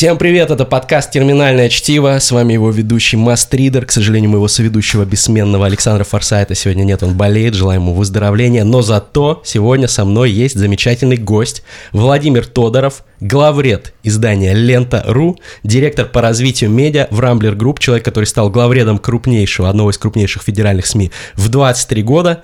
[0.00, 5.04] Всем привет, это подкаст «Терминальное чтиво», с вами его ведущий Мастридер, к сожалению, моего соведущего
[5.04, 6.54] бессменного Александра Форсайта.
[6.54, 11.64] Сегодня нет, он болеет, желаем ему выздоровления, но зато сегодня со мной есть замечательный гость
[11.92, 18.48] Владимир Тодоров, главред издания «Лента.ру», директор по развитию медиа в Рамблер Групп, человек, который стал
[18.48, 22.42] главредом крупнейшего, одного из крупнейших федеральных СМИ в 23 года,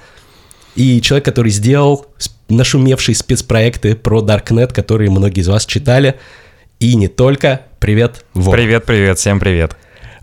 [0.74, 2.04] и человек, который сделал
[2.50, 6.16] нашумевшие спецпроекты про даркнет, которые многие из вас читали–
[6.80, 7.62] и не только.
[7.78, 8.54] Привет, Вов.
[8.54, 9.76] Привет, привет, всем привет.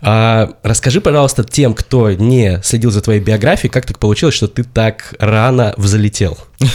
[0.06, 4.62] А, расскажи, пожалуйста, тем, кто не следил за твоей биографией, как так получилось, что ты
[4.62, 6.38] так рано взлетел?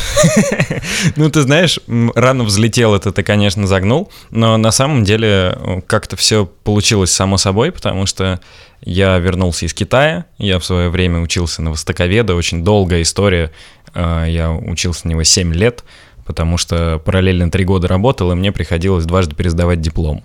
[1.16, 6.18] Ну, ты знаешь, рано взлетел, это ты, конечно, загнул, но на самом деле э, как-то
[6.18, 8.42] все получилось само собой, потому что
[8.82, 13.52] я вернулся из Китая, я в свое время учился на востоковеда, очень долгая история,
[13.94, 15.86] э, я учился на него 7 лет,
[16.30, 20.24] потому что параллельно три года работал, и мне приходилось дважды пересдавать диплом.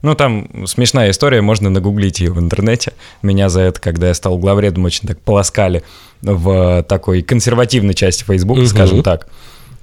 [0.00, 2.92] Ну, там смешная история, можно нагуглить ее в интернете.
[3.22, 5.82] Меня за это, когда я стал главредом, очень так полоскали
[6.20, 8.66] в такой консервативной части Facebook, угу.
[8.66, 9.26] скажем так.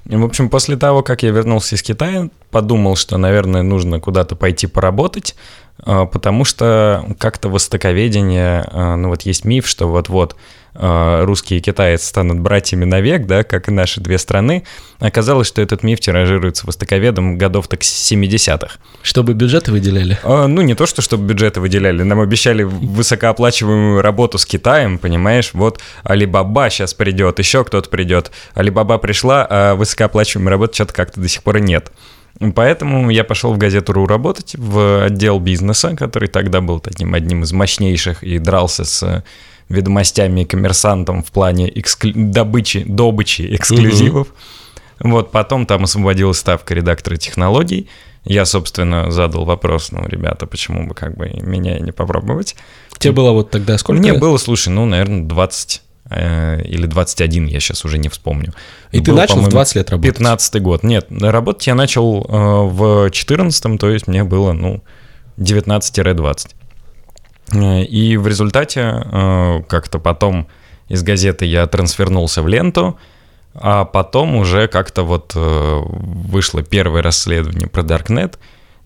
[0.08, 4.34] И, в общем, после того, как я вернулся из Китая, подумал, что, наверное, нужно куда-то
[4.34, 5.36] пойти поработать,
[5.84, 10.36] а, потому что как-то востоковедение, а, ну вот есть миф, что вот-вот
[10.74, 14.64] русские и китаец станут братьями навек, да, как и наши две страны,
[14.98, 18.76] оказалось, что этот миф тиражируется востоковедом годов так 70-х.
[19.02, 20.18] Чтобы бюджеты выделяли?
[20.22, 25.50] А, ну, не то, что чтобы бюджеты выделяли, нам обещали высокооплачиваемую работу с Китаем, понимаешь,
[25.54, 31.28] вот Алибаба сейчас придет, еще кто-то придет, Алибаба пришла, а высокооплачиваемой работы что-то как-то до
[31.28, 31.90] сих пор нет.
[32.54, 37.42] Поэтому я пошел в газету РУ работать, в отдел бизнеса, который тогда был таким одним
[37.42, 39.24] из мощнейших и дрался с
[39.70, 42.12] ведомостями и коммерсантом в плане эксклю...
[42.16, 44.28] добычи, добычи эксклюзивов.
[45.00, 45.10] Угу.
[45.10, 47.88] Вот, потом там освободилась ставка редактора технологий.
[48.24, 52.54] Я, собственно, задал вопрос, ну, ребята, почему бы как бы меня не попробовать?
[52.98, 54.02] Тебе было вот тогда сколько?
[54.02, 58.52] Мне было, слушай, ну, наверное, 20 э, или 21, я сейчас уже не вспомню.
[58.92, 60.16] И Был, ты начал в 20 лет работать?
[60.16, 60.82] 15 год.
[60.82, 64.82] Нет, работать я начал э, в 14 то есть мне было, ну,
[65.38, 66.50] 19-20.
[67.52, 70.46] Э, и в результате э, как-то потом
[70.88, 72.98] из газеты я трансфернулся в ленту,
[73.54, 78.36] а потом уже как-то вот э, вышло первое расследование про Darknet.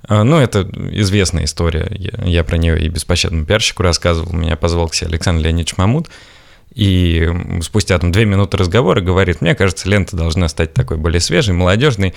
[0.07, 1.91] Ну, это известная история.
[2.27, 4.35] Я, про нее и беспощадному пиарщику рассказывал.
[4.35, 6.11] Меня позвал к себе Александр Леонидович Мамут.
[6.75, 7.27] И
[7.63, 12.13] спустя там две минуты разговора говорит, мне кажется, лента должна стать такой более свежей, молодежной,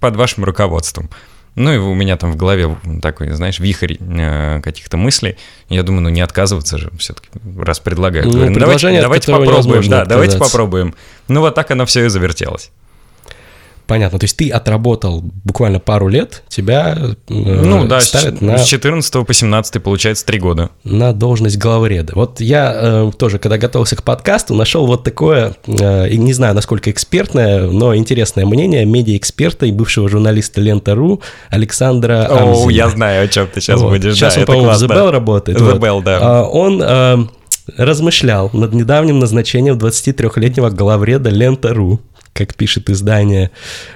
[0.00, 1.10] под вашим руководством.
[1.58, 5.36] Ну и у меня там в голове такой, знаешь, вихрь э, каких-то мыслей.
[5.68, 8.26] Я думаю, ну не отказываться же все-таки, раз предлагают.
[8.26, 10.94] Ну, Говорю, ну, давайте, давайте попробуем, да, давайте попробуем.
[11.26, 12.70] Ну вот так оно все и завертелось.
[13.88, 14.18] Понятно.
[14.18, 18.58] То есть ты отработал буквально пару лет, тебя э, ну, да, ставят с, на...
[18.58, 20.70] с 14 по 17 получается 3 года.
[20.84, 22.12] На должность главреда.
[22.14, 26.90] Вот я э, тоже, когда готовился к подкасту, нашел вот такое, э, не знаю, насколько
[26.90, 32.70] экспертное, но интересное мнение медиа-эксперта и бывшего журналиста Лента.ру Александра О, Амзина.
[32.70, 33.88] я знаю, о чем ты сейчас вот.
[33.88, 34.16] будешь.
[34.16, 35.58] Сейчас да, он, по-моему, в The Bell работает.
[35.58, 35.82] The вот.
[35.82, 36.18] Bell, да.
[36.20, 36.82] А, он...
[36.84, 37.26] Э,
[37.76, 42.00] размышлял над недавним назначением 23-летнего главреда Лента.ру
[42.38, 43.50] как пишет издание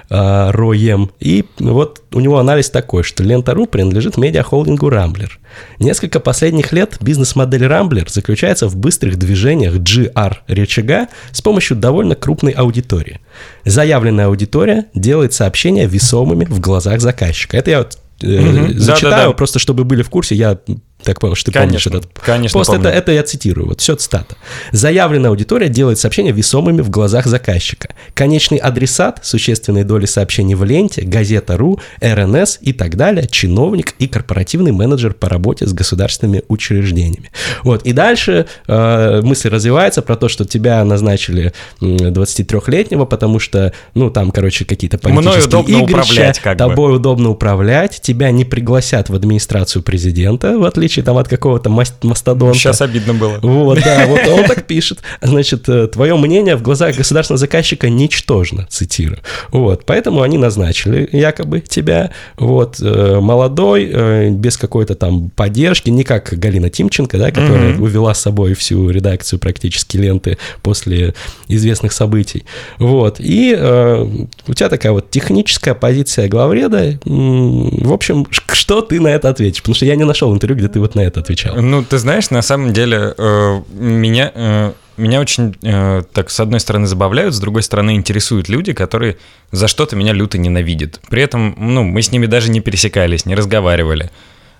[0.09, 1.11] э, РОЕМ.
[1.21, 5.39] И вот у него анализ такой, что Лента.ру принадлежит медиахолдингу Рамблер.
[5.79, 12.51] Несколько последних лет бизнес-модель Рамблер заключается в быстрых движениях GR рычага с помощью довольно крупной
[12.51, 13.21] аудитории.
[13.63, 17.55] Заявленная аудитория делает сообщения весомыми в глазах заказчика.
[17.55, 18.77] Это я вот mm-hmm.
[18.77, 19.31] зачитаю, да, да, да.
[19.31, 20.57] просто чтобы были в курсе, я
[21.03, 22.73] так что ты конечно, помнишь этот конечно пост.
[22.73, 24.35] Это, это я цитирую, вот все цитата.
[24.71, 27.89] Заявленная аудитория делает сообщения весомыми в глазах заказчика.
[28.13, 34.71] Конечный адресат существенной доли сообщений в ленте, газета.ру, РНС и так далее, чиновник и корпоративный
[34.71, 37.31] менеджер по работе с государственными учреждениями.
[37.63, 44.09] Вот, и дальше э, мысль развивается про то, что тебя назначили 23-летнего, потому что, ну,
[44.09, 46.95] там, короче, какие-то политические удобно игрища, управлять, как тобой бы.
[46.95, 52.57] удобно управлять, тебя не пригласят в администрацию президента, в отличие отличие там от какого-то мастодонта.
[52.57, 53.39] Сейчас обидно было.
[53.41, 54.99] Вот, да, вот он так пишет.
[55.21, 59.19] Значит, э, твое мнение в глазах государственного заказчика ничтожно, цитирую.
[59.51, 66.03] Вот, поэтому они назначили якобы тебя, вот, э, молодой, э, без какой-то там поддержки, не
[66.03, 67.81] как Галина Тимченко, да, которая mm-hmm.
[67.81, 71.13] увела с собой всю редакцию практически ленты после
[71.47, 72.43] известных событий.
[72.77, 74.07] Вот, и э,
[74.47, 76.99] у тебя такая вот техническая позиция главреда.
[77.03, 79.61] В общем, что ты на это ответишь?
[79.61, 81.55] Потому что я не нашел интервью, где ты вот на это отвечал?
[81.61, 86.59] Ну, ты знаешь, на самом деле э, меня, э, меня очень, э, так, с одной
[86.59, 89.17] стороны, забавляют, с другой стороны, интересуют люди, которые
[89.51, 90.99] за что-то меня люто ненавидят.
[91.09, 94.11] При этом, ну, мы с ними даже не пересекались, не разговаривали.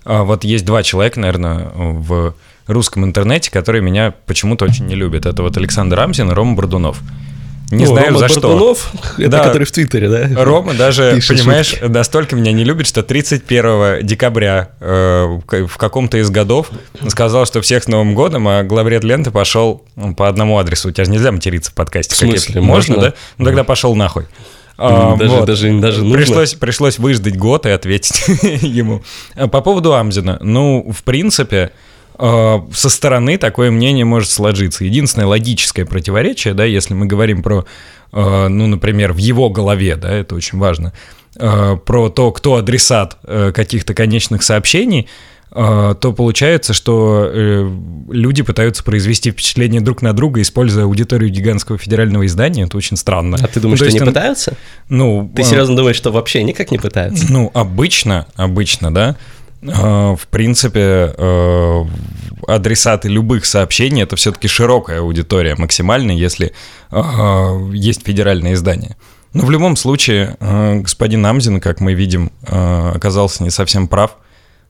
[0.04, 2.34] А, вот есть два человека, наверное, в
[2.66, 5.26] русском интернете, которые меня почему-то очень не любят.
[5.26, 7.00] Это вот Александр Рамзин и Рома Бордунов.
[7.70, 9.44] Не Ну, знаю Рома за Бордунов, это Да.
[9.44, 10.44] который в Твиттере, да?
[10.44, 11.84] Рома даже, Пишет понимаешь, шутки.
[11.84, 16.70] настолько меня не любит, что 31 декабря э, в каком-то из годов
[17.08, 19.82] сказал, что всех с Новым годом, а главред ленты пошел
[20.16, 20.88] по одному адресу.
[20.88, 22.14] У тебя же нельзя материться в подкасте.
[22.14, 22.60] В смысле?
[22.60, 23.10] Можно, Можно?
[23.10, 23.16] да?
[23.38, 24.26] Ну тогда пошел нахуй.
[24.76, 25.44] А, Даже, вот.
[25.46, 26.18] даже, даже нужно.
[26.18, 28.24] Пришлось, пришлось выждать год и ответить
[28.62, 29.02] ему.
[29.36, 30.38] А По поводу Амзина.
[30.42, 31.70] Ну, в принципе, э,
[32.18, 34.84] со стороны такое мнение может сложиться.
[34.84, 37.64] Единственное логическое противоречие, да, если мы говорим про,
[38.12, 40.92] э, ну, например, в его голове, да, это очень важно,
[41.36, 45.08] э, про то, кто адресат э, каких-то конечных сообщений,
[45.50, 47.68] э, то получается, что э,
[48.10, 52.62] люди пытаются произвести впечатление друг на друга, используя аудиторию гигантского федерального издания.
[52.64, 53.36] Это очень странно.
[53.40, 54.56] А ты думаешь, Ну, то что не он- пытаются?
[54.88, 57.26] Ну, Ты э, серьезно думаешь, что вообще никак не пытаются?
[57.28, 61.84] ну, обычно, обычно, да, э, в принципе, э,
[62.46, 66.52] адресаты любых сообщений это все-таки широкая аудитория максимально, если
[66.90, 68.96] э, есть федеральное издание.
[69.32, 74.16] Но в любом случае, э, господин Амзин, как мы видим, э, оказался не совсем прав,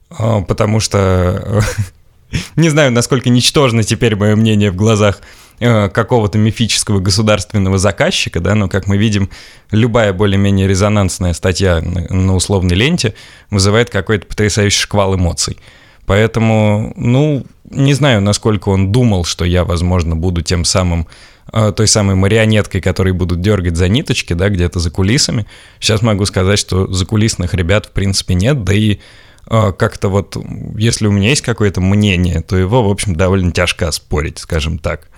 [0.08, 1.62] потому что
[2.56, 5.20] не знаю, насколько ничтожно теперь мое мнение в глазах
[5.58, 9.30] какого-то мифического государственного заказчика, да, но, как мы видим,
[9.70, 13.14] любая более-менее резонансная статья на, на условной ленте
[13.50, 15.58] вызывает какой-то потрясающий шквал эмоций.
[16.06, 21.06] Поэтому, ну, не знаю, насколько он думал, что я, возможно, буду тем самым
[21.52, 25.46] э, той самой марионеткой, которые будут дергать за ниточки, да, где-то за кулисами.
[25.80, 28.98] Сейчас могу сказать, что закулисных ребят в принципе нет, да и
[29.48, 30.36] э, как-то вот,
[30.76, 35.08] если у меня есть какое-то мнение, то его, в общем, довольно тяжко спорить, скажем так.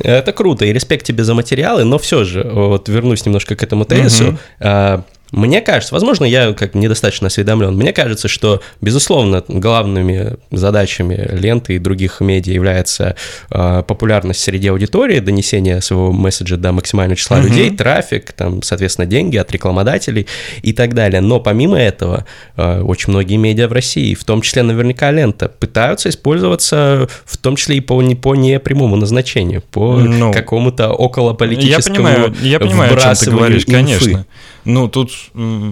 [0.00, 3.84] Это круто, и респект тебе за материалы, но все же, вот вернусь немножко к этому
[3.84, 4.38] тезису.
[4.60, 5.04] Мгм.
[5.32, 11.78] Мне кажется, возможно, я как недостаточно осведомлен, мне кажется, что, безусловно, главными задачами ленты и
[11.78, 13.16] других медиа является
[13.50, 17.46] а, популярность среди аудитории, донесение своего месседжа до максимального числа Мгм.
[17.48, 20.26] людей, трафик, там, соответственно, деньги от рекламодателей
[20.62, 21.20] и так далее.
[21.20, 22.24] Но помимо этого,
[22.56, 27.56] а, очень многие медиа в России, в том числе наверняка лента, пытаются использоваться в том
[27.56, 32.94] числе и по, не, по непрямому назначению, по Ну, какому-то около Я понимаю, я понимаю,
[32.94, 33.72] о чем ты говоришь, инфы.
[33.72, 34.26] конечно.
[34.66, 35.12] Ну, тут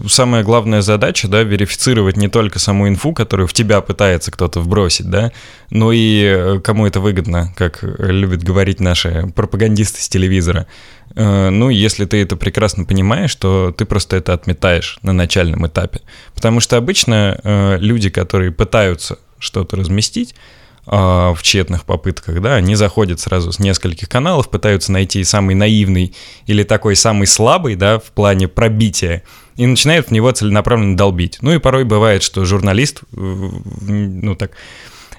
[0.08, 5.10] самая главная задача, да, верифицировать не только саму инфу, которую в тебя пытается кто-то вбросить,
[5.10, 5.32] да,
[5.70, 10.68] но и э, кому это выгодно, как любят говорить наши пропагандисты с телевизора.
[11.16, 16.00] Э, Ну, если ты это прекрасно понимаешь, то ты просто это отметаешь на начальном этапе.
[16.32, 20.36] Потому что обычно э, люди, которые пытаются что-то разместить,
[20.86, 26.14] в тщетных попытках, да, они заходят сразу с нескольких каналов, пытаются найти самый наивный
[26.46, 29.22] или такой самый слабый, да, в плане пробития,
[29.56, 31.38] и начинают в него целенаправленно долбить.
[31.40, 34.52] Ну и порой бывает, что журналист, э, ну так,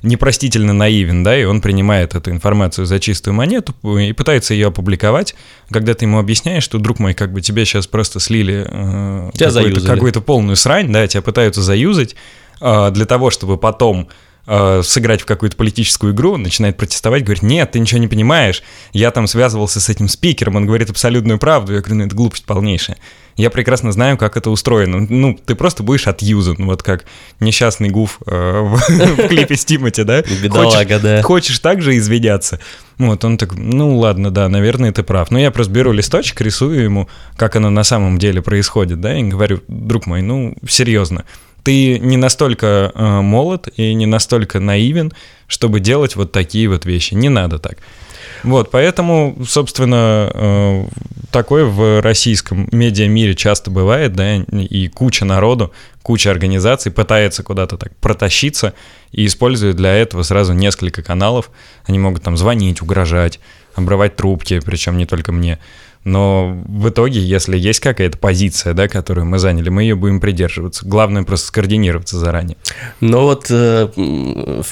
[0.06, 5.36] непростительно наивен, да, и он принимает эту информацию за чистую монету и пытается ее опубликовать,
[5.70, 9.82] когда ты ему объясняешь, что, друг мой, как бы тебе сейчас просто слили э, какую-то,
[9.88, 12.16] какую-то полную срань, да, тебя пытаются заюзать
[12.62, 14.10] э, для того, чтобы потом
[14.48, 18.64] э, сыграть в какую-то политическую игру, он начинает протестовать, говорит, нет, ты ничего не понимаешь,
[18.94, 22.46] я там связывался с этим спикером, он говорит абсолютную правду, я говорю, ну это глупость
[22.46, 22.98] полнейшая.
[23.38, 25.06] Я прекрасно знаю, как это устроено.
[25.10, 27.04] Ну, ты просто будешь отъюзан, вот как
[27.42, 30.22] несчастный гуф э, в, в клипе с Тимати, да?
[30.22, 31.22] Бедолага, да.
[31.22, 32.62] Хочешь также извиняться?
[32.98, 35.32] Вот, он так, ну ладно, да, наверное, ты прав.
[35.32, 39.24] Но я просто беру листочек, рисую ему, как оно на самом деле происходит, да, и
[39.24, 41.26] говорю, друг мой, ну, серьезно,
[41.66, 45.12] ты не настолько э, молод и не настолько наивен,
[45.48, 47.16] чтобы делать вот такие вот вещи.
[47.16, 47.80] Не надо так.
[48.44, 50.86] Вот, поэтому, собственно, э,
[51.32, 57.96] такое в российском медиамире часто бывает, да, и куча народу, куча организаций пытается куда-то так
[57.96, 58.74] протащиться
[59.12, 61.50] и используют для этого сразу несколько каналов.
[61.86, 63.40] Они могут там звонить, угрожать,
[63.74, 65.58] обрывать трубки, причем не только мне.
[66.06, 70.86] Но в итоге, если есть какая-то позиция, да, которую мы заняли, мы ее будем придерживаться.
[70.88, 72.58] Главное просто скоординироваться заранее.
[73.02, 73.88] Но вот э,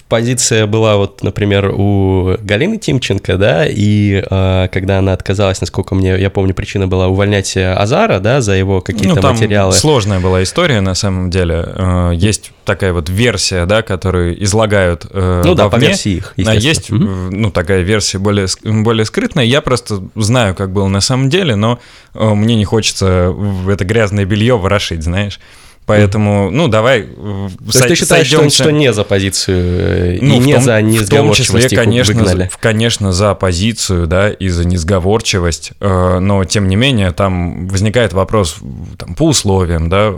[0.07, 6.19] позиция была вот, например, у Галины Тимченко, да, и э, когда она отказалась, насколько мне,
[6.19, 9.73] я помню, причина была увольнять э, Азара, да, за его какие-то ну, там материалы.
[9.73, 11.65] сложная была история, на самом деле.
[11.65, 16.55] Э, Есть такая вот версия, да, которую излагают э, Ну да, по версии их, А
[16.55, 19.45] есть, э, ну, такая версия более, более скрытная.
[19.45, 21.79] Я просто знаю, как было на самом деле, но
[22.13, 25.39] э, мне не хочется в это грязное белье ворошить, знаешь.
[25.85, 30.35] Поэтому, ну, давай э, То есть ты считаешь, что, что не за позицию э, ну,
[30.35, 32.43] и не том- за в том несговорчивость числе, конечно, выгнали?
[32.43, 38.13] за- конечно, за позицию, да, и за несговорчивость, э, но тем не менее там возникает
[38.13, 38.57] вопрос
[38.97, 40.13] там, по условиям, да,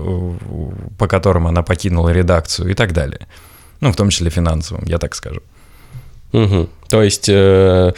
[0.99, 3.27] по которым она покинула редакцию и так далее.
[3.81, 5.41] Ну, в том числе финансовым, я так скажу.
[6.35, 6.69] Угу.
[6.89, 7.93] То есть, э,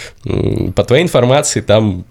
[0.75, 2.06] по твоей информации, там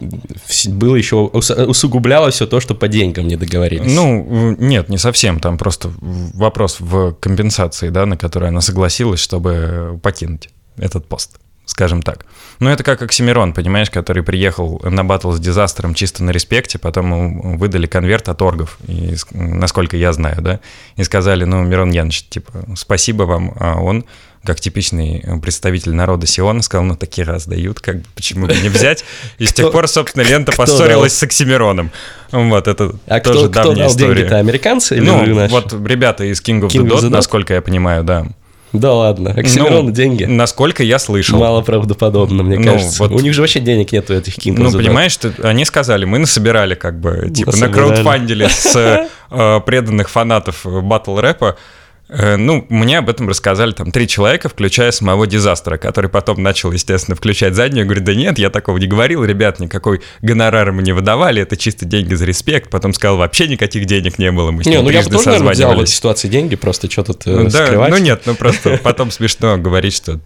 [0.68, 3.94] было еще усугублялось все то, что по деньгам не договорились.
[3.94, 5.40] Ну, нет, не совсем.
[5.40, 12.00] Там просто вопрос в компенсации, да, на которую она согласилась, чтобы покинуть этот пост скажем
[12.00, 12.24] так.
[12.60, 17.06] Ну, это как Оксимирон, понимаешь, который приехал на батл с дизастером чисто на респекте, потом
[17.06, 20.60] ему выдали конверт от оргов, и, насколько я знаю, да,
[20.94, 24.04] и сказали, ну, Мирон Янович, типа, спасибо вам, а он
[24.46, 29.04] как типичный представитель народа Сиона, сказал, ну, такие раз дают, как почему бы не взять?
[29.38, 31.90] И с тех пор, собственно, лента поссорилась с Оксимироном.
[32.32, 36.40] Вот, это а тоже кто, давняя кто дал деньги-то, американцы или Ну, вот ребята из
[36.40, 38.26] King of King the Dot, насколько я понимаю, да.
[38.72, 40.24] Да ладно, Оксимирон ну, деньги.
[40.24, 41.38] Насколько я слышал.
[41.38, 43.02] Мало правдоподобно, мне ну, кажется.
[43.02, 43.12] Вот...
[43.12, 46.74] У них же вообще денег нету, этих King Ну, понимаешь, что они сказали, мы насобирали
[46.74, 47.70] как бы, типа, насобирали.
[47.70, 53.90] на краудфандили с э, преданных фанатов батл рэпа Э, ну, мне об этом рассказали там
[53.90, 57.84] три человека, включая самого дизастера, который потом начал, естественно, включать заднюю.
[57.84, 61.84] Говорит, да нет, я такого не говорил, ребят, никакой гонорар мы не выдавали, это чисто
[61.84, 62.70] деньги за респект.
[62.70, 65.26] Потом сказал, вообще никаких денег не было, мы с ним Не, ну я бы тоже,
[65.26, 67.90] наверное, взял в этой ситуации деньги, просто что тут э, да, скрывать.
[67.90, 70.20] Ну нет, ну просто потом смешно говорить, что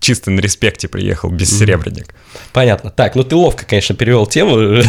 [0.00, 2.14] чисто на респекте приехал, без серебряник.
[2.52, 2.90] Понятно.
[2.90, 4.58] Так, ну ты ловко, конечно, перевел тему.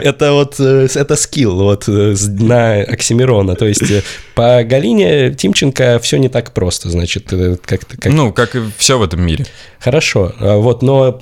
[0.00, 3.54] Это вот, э, это скилл вот на Оксимирона.
[3.54, 3.82] То есть
[4.34, 7.96] по Галине Тимченко все не так просто, значит, э, как-то...
[7.96, 8.12] Как...
[8.12, 9.46] Ну, как и все в этом мире.
[9.78, 11.18] Хорошо, а вот, но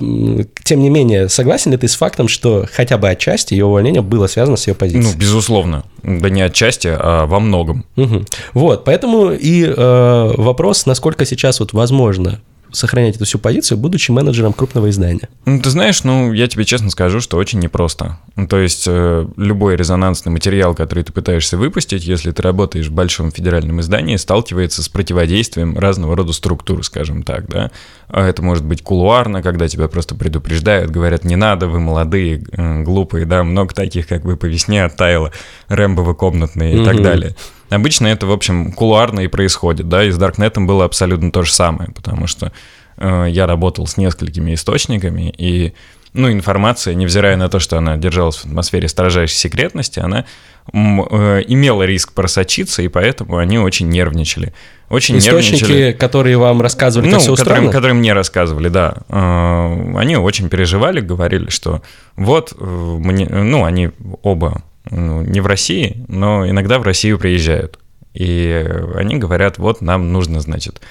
[0.63, 4.27] тем не менее, согласен ли ты с фактом, что хотя бы отчасти ее увольнение было
[4.27, 5.13] связано с ее позицией?
[5.13, 5.83] Ну, безусловно.
[6.03, 7.85] Да не отчасти, а во многом.
[7.95, 8.25] Угу.
[8.53, 14.53] Вот, поэтому и э, вопрос, насколько сейчас вот возможно сохранять эту всю позицию, будучи менеджером
[14.53, 15.29] крупного издания?
[15.45, 18.19] Ну, ты знаешь, ну, я тебе честно скажу, что очень непросто.
[18.35, 22.93] Ну, то есть э, любой резонансный материал, который ты пытаешься выпустить, если ты работаешь в
[22.93, 27.71] большом федеральном издании, сталкивается с противодействием разного рода структур, скажем так, да.
[28.07, 32.83] А это может быть кулуарно, когда тебя просто предупреждают, говорят, не надо, вы молодые, э,
[32.83, 35.31] глупые, да, много таких, как бы по весне оттаяло,
[35.67, 36.85] Рэмбовы комнатные и mm-hmm.
[36.85, 37.35] так далее.
[37.69, 41.53] Обычно это, в общем, кулуарно и происходит, да, и с Даркнетом было абсолютно то же
[41.53, 42.51] самое, потому что
[42.97, 45.73] э, я работал с несколькими источниками, и,
[46.13, 50.25] ну, информация, невзирая на то, что она держалась в атмосфере строжайшей секретности, она
[50.73, 54.53] э, имела риск просочиться, и поэтому они очень нервничали.
[54.89, 55.91] Очень Источники, нервничали.
[55.91, 57.55] которые вам рассказывали, ну, как все устроено?
[57.55, 58.95] Которые, которые мне рассказывали, да.
[59.09, 61.83] Э, они очень переживали, говорили, что
[62.15, 63.91] вот, э, мне, ну, они
[64.23, 67.79] оба ну, не в России, но иногда в Россию приезжают.
[68.13, 68.65] И
[68.95, 70.81] они говорят, вот нам нужно, значит,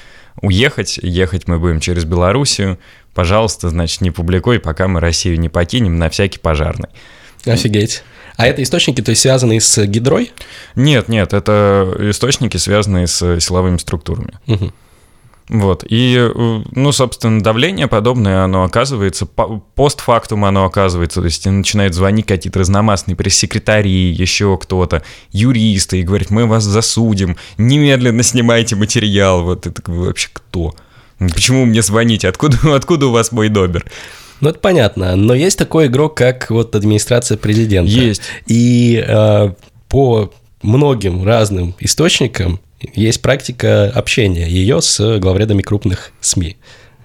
[0.41, 2.79] уехать, ехать мы будем через Белоруссию,
[3.15, 6.89] пожалуйста, значит, не публикуй, пока мы Россию не покинем на всякий пожарный.
[7.45, 8.03] Офигеть.
[8.37, 10.33] А это источники, то есть связанные с гидрой?
[10.77, 14.35] Нет, нет, это источники, связанные с силовыми структурами.
[14.47, 14.73] Угу.
[15.49, 21.95] Вот, и, э, ну, собственно, давление подобное, оно оказывается, постфактум оно оказывается, то есть начинают
[21.95, 29.43] звонить какие-то разномастные пресс-секретари, еще кто-то, юристы, и говорят, мы вас засудим, немедленно снимайте материал,
[29.43, 30.75] вот, это вообще кто?
[31.19, 32.29] Почему мне звоните?
[32.29, 33.87] Откуда, откуда у вас мой номер?
[34.41, 37.91] Ну, это понятно, но есть такой игрок, как вот администрация президента.
[37.91, 38.23] Есть.
[38.47, 39.53] И э,
[39.89, 46.57] по многим разным источникам есть практика общения ее с главредами крупных СМИ.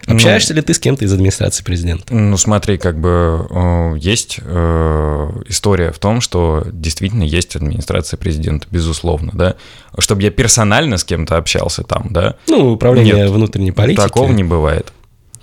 [0.06, 2.14] Общаешься ну, ли ты с кем-то из администрации президента?
[2.14, 8.68] Ну, смотри, как бы э, есть э, история в том, что действительно есть администрация президента,
[8.70, 9.56] безусловно, да.
[9.98, 12.36] Чтобы я персонально с кем-то общался там, да.
[12.50, 14.02] Ну, управление Нет, внутренней политики.
[14.02, 14.92] Такого не бывает.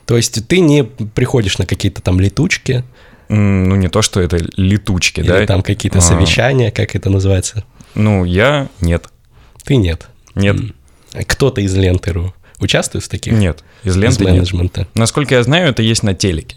[0.04, 2.84] То есть ты не приходишь на какие-то там летучки?
[3.28, 5.46] Ну, не то, что это летучки, Или да.
[5.46, 6.02] там какие-то а.
[6.02, 7.64] совещания, как это называется?
[7.94, 9.06] Ну, я нет.
[9.64, 10.08] Ты нет.
[10.40, 10.56] Нет.
[11.26, 13.32] Кто-то из Ленты.ру участвует в таких?
[13.32, 14.80] Нет, из ленты из менеджмента.
[14.80, 14.88] Нет.
[14.94, 16.56] Насколько я знаю, это есть на телеке.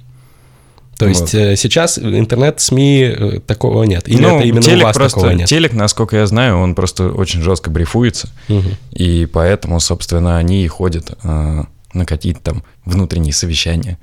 [0.98, 1.10] То вот.
[1.10, 4.08] есть э, сейчас интернет-СМИ э, такого нет?
[4.08, 5.50] Или ну, это именно телек у вас просто, такого нет?
[5.50, 8.70] Телек, насколько я знаю, он просто очень жестко брифуется, угу.
[8.92, 11.64] и поэтому, собственно, они и ходят э,
[11.94, 13.98] на какие-то там внутренние совещания.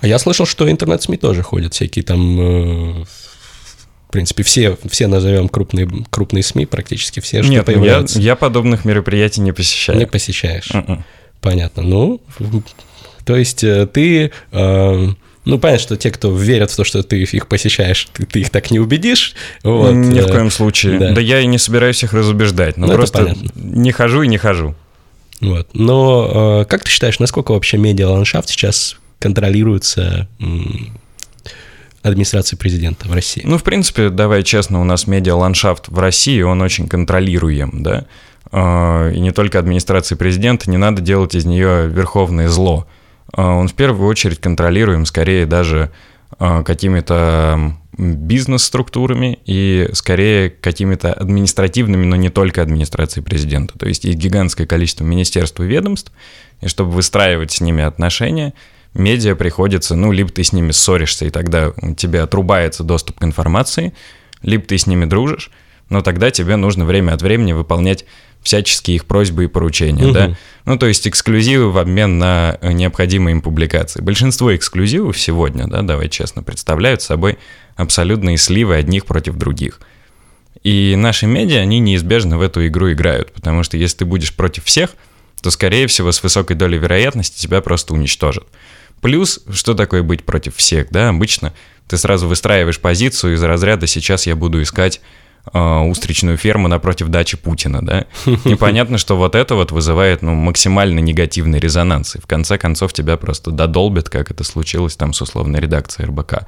[0.00, 3.04] А я слышал, что интернет-СМИ тоже ходят, всякие там э,
[4.14, 8.20] принципе, все, все назовем крупные, крупные СМИ, практически все, что Нет, появляются.
[8.20, 9.98] Я, я подобных мероприятий не посещаю.
[9.98, 10.70] Не посещаешь.
[10.70, 10.84] Mm-mm.
[10.86, 11.04] М-м.
[11.40, 11.82] Понятно.
[11.82, 12.20] Ну,
[13.24, 14.30] то есть э, ты...
[14.52, 15.08] Э,
[15.44, 18.50] ну, понятно, что те, кто верят в то, что ты их посещаешь, ты, ты их
[18.50, 19.34] так не убедишь.
[19.64, 19.90] Вот.
[19.90, 21.00] Ни в э, коем случае.
[21.00, 21.10] Да.
[21.10, 22.76] да я и не собираюсь их разубеждать.
[22.76, 24.76] Но ну, просто не хожу и не хожу.
[25.40, 25.68] Вот.
[25.74, 30.28] Но как ты считаешь, насколько вообще медиа-ландшафт сейчас контролируется
[32.04, 33.42] администрации президента в России?
[33.44, 38.04] Ну, в принципе, давай честно, у нас медиа-ландшафт в России, он очень контролируем, да.
[38.52, 42.86] э, и не только администрации президента, не надо делать из нее верховное зло.
[43.36, 45.90] Э, он в первую очередь контролируем скорее даже
[46.38, 53.78] э, какими-то бизнес-структурами и скорее какими-то административными, но не только администрацией президента.
[53.78, 56.12] То есть есть гигантское количество министерств и ведомств,
[56.60, 58.52] и чтобы выстраивать с ними отношения,
[58.94, 63.24] медиа приходится, ну, либо ты с ними ссоришься, и тогда у тебя отрубается доступ к
[63.24, 63.92] информации,
[64.42, 65.50] либо ты с ними дружишь,
[65.90, 68.04] но тогда тебе нужно время от времени выполнять
[68.42, 70.12] всяческие их просьбы и поручения, угу.
[70.12, 70.36] да.
[70.66, 74.02] Ну, то есть эксклюзивы в обмен на необходимые им публикации.
[74.02, 77.38] Большинство эксклюзивов сегодня, да, давай честно, представляют собой
[77.76, 79.80] абсолютные сливы одних против других.
[80.62, 84.64] И наши медиа, они неизбежно в эту игру играют, потому что если ты будешь против
[84.64, 84.90] всех,
[85.42, 88.44] то, скорее всего, с высокой долей вероятности тебя просто уничтожат.
[89.00, 91.52] Плюс, что такое быть против всех, да, обычно
[91.88, 95.00] ты сразу выстраиваешь позицию из разряда «сейчас я буду искать
[95.52, 98.06] э, устричную ферму напротив дачи Путина, да,
[98.44, 102.92] и понятно, что вот это вот вызывает, ну, максимально негативный резонанс, и в конце концов
[102.92, 106.46] тебя просто додолбят, как это случилось там с условной редакцией РБК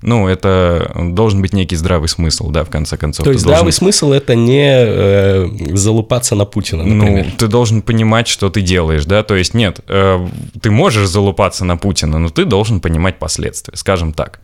[0.00, 3.24] ну, это должен быть некий здравый смысл, да, в конце концов.
[3.24, 3.56] То есть должен...
[3.56, 7.26] здравый смысл это не э, залупаться на Путина, ну, например.
[7.26, 10.26] Ну, ты должен понимать, что ты делаешь, да, то есть нет, э,
[10.60, 14.40] ты можешь залупаться на Путина, но ты должен понимать последствия, скажем так.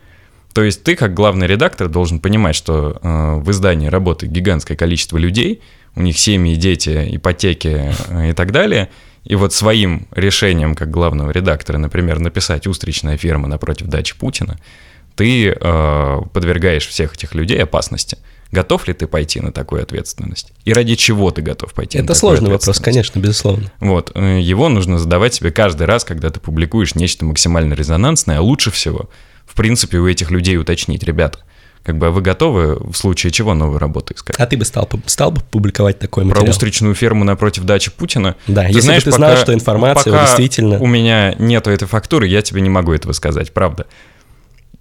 [0.53, 5.19] То есть ты, как главный редактор, должен понимать, что э, в издании работает гигантское количество
[5.19, 5.63] людей,
[5.97, 8.89] у них семьи, дети, ипотеки э, и так далее,
[9.25, 14.59] и вот своим решением, как главного редактора, например, написать «Устричная ферма напротив дачи Путина»,
[15.17, 18.19] ты э, подвергаешь всех этих людей опасности.
[18.51, 20.53] Готов ли ты пойти на такую ответственность?
[20.65, 23.73] И ради чего ты готов пойти Это на сложный вопрос, конечно, безусловно.
[23.81, 28.43] Вот, э, его нужно задавать себе каждый раз, когда ты публикуешь нечто максимально резонансное, а
[28.43, 29.09] лучше всего,
[29.47, 31.41] в принципе, у этих людей уточнить, ребята,
[31.85, 34.37] как бы а вы готовы в случае чего новую работу искать?
[34.39, 36.45] А ты бы стал, стал бы публиковать такой материал?
[36.45, 38.37] Про устричную ферму напротив дачи Путина?
[38.47, 40.79] Да, ты если знаешь, бы ты пока, знал, что информация пока действительно...
[40.79, 43.87] у меня нету этой фактуры, я тебе не могу этого сказать, правда.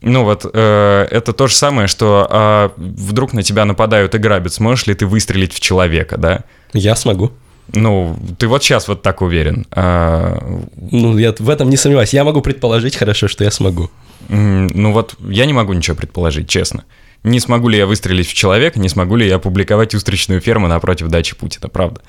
[0.03, 4.53] Ну вот, э, это то же самое, что э, вдруг на тебя нападают и грабят,
[4.53, 6.43] сможешь ли ты выстрелить в человека, да?
[6.73, 7.31] Я смогу.
[7.73, 9.65] Ну, ты вот сейчас вот так уверен.
[9.71, 10.37] А...
[10.75, 12.13] Ну, я в этом не сомневаюсь.
[12.13, 13.89] Я могу предположить хорошо, что я смогу.
[14.27, 16.83] Ну вот, я не могу ничего предположить, честно.
[17.23, 21.07] Не смогу ли я выстрелить в человека, не смогу ли я опубликовать устричную ферму напротив
[21.07, 22.01] дачи Путина, правда.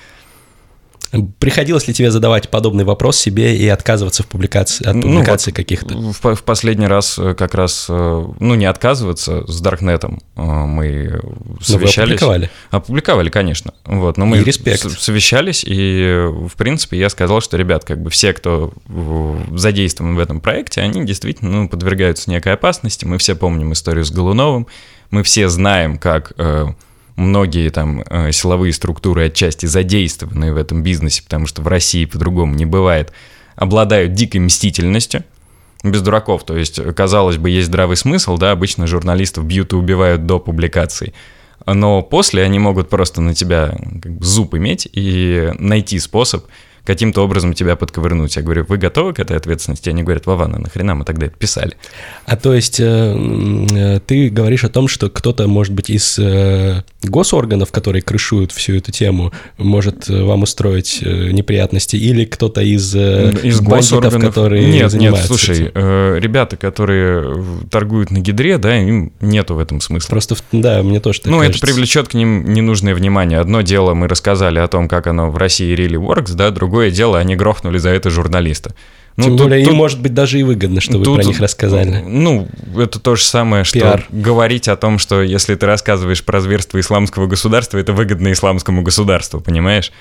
[1.39, 5.57] Приходилось ли тебе задавать подобный вопрос себе и отказываться в публикации, от публикации ну, вот
[5.57, 5.95] каких-то?
[5.95, 11.21] В, в последний раз э, как раз, э, ну, не отказываться с Даркнетом э, мы
[11.61, 11.97] совещались.
[11.97, 12.51] Но опубликовали?
[12.71, 13.75] Опубликовали, конечно.
[13.85, 14.81] Вот, но мы и респект.
[14.99, 18.73] совещались, и, в принципе, я сказал, что, ребят, как бы все, кто
[19.53, 23.05] задействован в этом проекте, они действительно ну, подвергаются некой опасности.
[23.05, 24.67] Мы все помним историю с Голуновым,
[25.11, 26.33] мы все знаем, как
[27.17, 32.55] многие там э, силовые структуры отчасти задействованные в этом бизнесе, потому что в России по-другому
[32.55, 33.13] не бывает,
[33.57, 35.25] обладают дикой мстительностью,
[35.83, 40.25] без дураков, то есть, казалось бы, есть здравый смысл, да, обычно журналистов бьют и убивают
[40.25, 41.13] до публикации,
[41.67, 46.47] но после они могут просто на тебя как бы, зуб иметь и найти способ
[46.85, 48.37] каким-то образом тебя подковырнуть.
[48.37, 49.89] Я говорю, вы готовы к этой ответственности?
[49.89, 51.77] Они говорят, Вован, а нахрена мы тогда это писали?
[52.27, 56.83] А то есть э, э, ты говоришь о том, что кто-то, может быть, из э,
[57.03, 64.19] госорганов, которые крышуют всю эту тему, может вам устроить неприятности, или кто-то из, из бандитов,
[64.19, 66.17] которые Нет, нет, слушай, этим?
[66.19, 70.11] ребята, которые торгуют на гидре, да, им нету в этом смысла.
[70.11, 71.59] Просто, да, мне тоже так Ну, кажется.
[71.59, 73.39] это привлечет к ним ненужное внимание.
[73.39, 76.91] Одно дело, мы рассказали о том, как оно в России really works, да, другое другое
[76.91, 78.75] дело, они грохнули за это журналиста.
[79.17, 81.39] Ну, Тем тут, более, тут, им может быть даже и выгодно, что вы про них
[81.39, 82.03] рассказали.
[82.05, 84.07] Ну, это то же самое, что Пиар.
[84.11, 89.41] говорить о том, что если ты рассказываешь про зверство исламского государства, это выгодно исламскому государству,
[89.41, 89.93] понимаешь?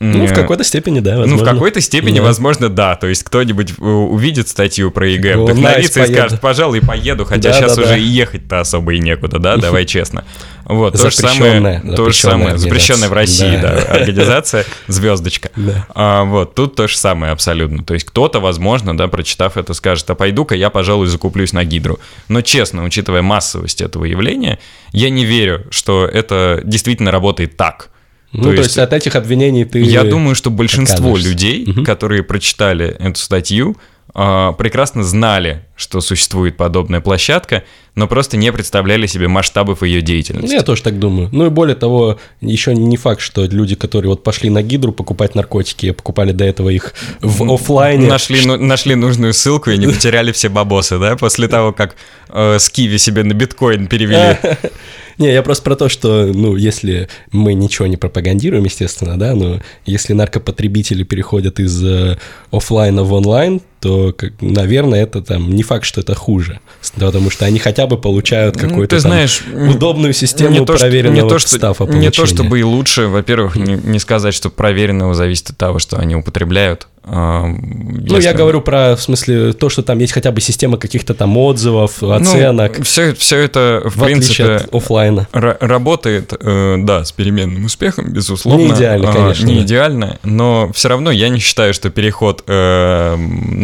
[0.00, 1.36] Ну, в какой-то степени, да, возможно.
[1.36, 2.24] Ну, в какой-то степени, да.
[2.24, 2.94] возможно, да.
[2.96, 7.58] То есть кто-нибудь э, увидит статью про ИГ, вдохновится и скажет, пожалуй, поеду, хотя да,
[7.58, 7.96] сейчас да, уже да.
[7.96, 10.24] ехать-то особо и некуда, да, давай честно.
[10.64, 15.50] Вот, то же самое, то же самое, запрещенная в России, да, да организация «Звездочка».
[15.56, 15.86] Да.
[15.94, 17.82] А, вот, тут то же самое абсолютно.
[17.82, 21.98] То есть кто-то, возможно, да, прочитав это, скажет, а пойду-ка я, пожалуй, закуплюсь на гидру.
[22.28, 24.58] Но честно, учитывая массовость этого явления,
[24.92, 27.88] я не верю, что это действительно работает так.
[28.32, 29.80] Ну, то, то есть, есть от этих обвинений ты...
[29.80, 31.84] Я думаю, что большинство людей, угу.
[31.84, 33.76] которые прочитали эту статью,
[34.14, 37.64] а, прекрасно знали, что существует подобная площадка,
[37.94, 40.54] но просто не представляли себе масштабов ее деятельности.
[40.54, 41.28] Я тоже так думаю.
[41.30, 45.34] Ну и более того, еще не факт, что люди, которые вот пошли на гидру покупать
[45.34, 48.08] наркотики, покупали до этого их в офлайне.
[48.08, 51.96] Нашли, ну, нашли нужную ссылку и не потеряли все бабосы, да, после того, как
[52.30, 54.38] э, с Киви себе на биткоин перевели.
[55.18, 59.60] Не, я просто про то, что, ну, если мы ничего не пропагандируем, естественно, да, но
[59.84, 62.18] если наркопотребители переходят из э,
[62.52, 66.60] офлайна в онлайн, то, как, наверное, это там не факт, что это хуже,
[66.98, 70.84] потому что они хотя бы получают Ну, какую-то там знаешь, удобную систему не то, что-
[70.86, 72.10] проверенного не то, что, не получения.
[72.10, 76.16] то чтобы и лучше, во-первых, не, не сказать, что проверенного зависит от того, что они
[76.16, 76.88] употребляют.
[77.10, 81.14] А, Ну, я говорю про, в смысле, то, что там есть хотя бы система каких-то
[81.14, 85.26] там отзывов, Ну, оценок, все, все это, в, в принципе, от офлайна.
[85.32, 88.60] ра- работает, э, да, с переменным успехом, безусловно.
[88.62, 89.62] Не идеально, А, конечно, Не да.
[89.62, 93.16] идеально, но все равно я не считаю, что переход э,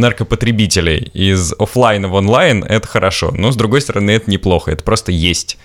[0.05, 3.33] наркопотребителей из офлайна в онлайн это хорошо.
[3.37, 5.59] Но, с другой стороны, это неплохо, это просто есть.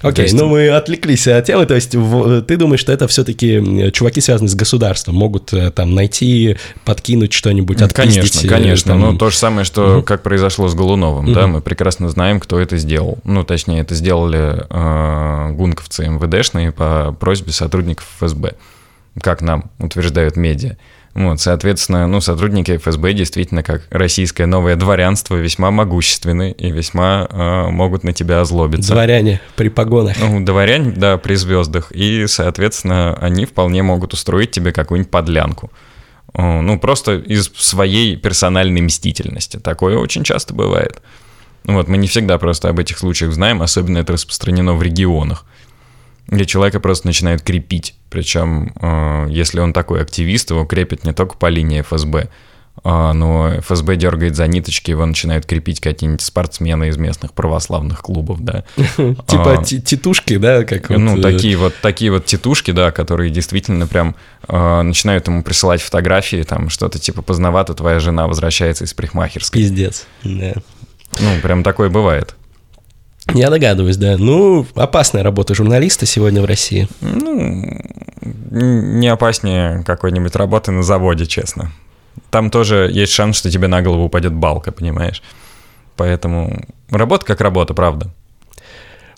[0.00, 3.90] Окей, есть- ну мы отвлеклись от темы, то есть в- ты думаешь, что это все-таки
[3.92, 8.92] чуваки, связанные с государством, могут э, там найти, подкинуть что-нибудь, отпиздить, Конечно, э, конечно.
[8.92, 9.00] там.
[9.00, 12.76] Ну, то же самое, что как произошло с Голуновым, да, мы прекрасно знаем, кто это
[12.76, 13.18] сделал.
[13.24, 18.54] Ну, точнее, это сделали э, гунковцы МВДшные по просьбе сотрудников ФСБ,
[19.20, 20.76] как нам утверждают медиа.
[21.18, 27.70] Вот, соответственно, ну, сотрудники ФСБ действительно, как российское новое дворянство, весьма могущественны и весьма э,
[27.70, 28.92] могут на тебя озлобиться.
[28.92, 30.16] Дворяне при погонах.
[30.20, 31.90] Ну, дворянь, да, при звездах.
[31.90, 35.72] И, соответственно, они вполне могут устроить тебе какую-нибудь подлянку.
[36.34, 39.56] Ну, просто из своей персональной мстительности.
[39.56, 41.02] Такое очень часто бывает.
[41.64, 45.44] Вот, мы не всегда просто об этих случаях знаем, особенно это распространено в регионах,
[46.28, 47.94] где человека просто начинают крепить.
[48.10, 52.28] Причем, э, если он такой активист, его крепят не только по линии ФСБ,
[52.84, 58.40] а, но ФСБ дергает за ниточки, его начинают крепить какие-нибудь спортсмены из местных православных клубов,
[58.40, 58.64] да.
[58.76, 63.30] Типа А, ти- титушки, да, как ну, э, такие вот, такие вот тетушки, да, которые
[63.30, 64.14] действительно прям
[64.46, 69.60] э, начинают ему присылать фотографии, там что-то типа поздновато твоя жена возвращается из парикмахерской.
[69.60, 70.06] Пиздец.
[70.22, 70.54] Да.
[71.18, 72.36] Ну, прям такое бывает.
[73.34, 74.16] Я догадываюсь, да.
[74.18, 76.88] Ну, опасная работа журналиста сегодня в России.
[77.00, 77.80] Ну,
[78.50, 81.72] не опаснее какой-нибудь работы на заводе, честно.
[82.30, 85.22] Там тоже есть шанс, что тебе на голову упадет балка, понимаешь?
[85.96, 88.10] Поэтому работа как работа, правда.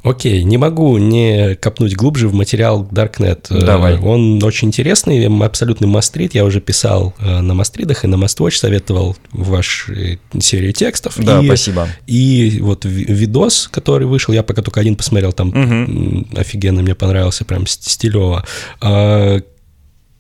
[0.03, 3.47] Окей, не могу не копнуть глубже в материал Darknet.
[3.51, 3.99] Э, Давай.
[3.99, 6.35] Он очень интересный, абсолютный мастрит.
[6.35, 9.93] Я уже писал э, на мастридах и на Mastwatch, советовал вашу
[10.41, 11.15] серию текстов.
[11.19, 11.89] Да, и, спасибо.
[12.07, 16.95] И вот ви- видос, который вышел, я пока только один посмотрел, там м, офигенно мне
[16.95, 18.45] понравился, прям ст- стилево.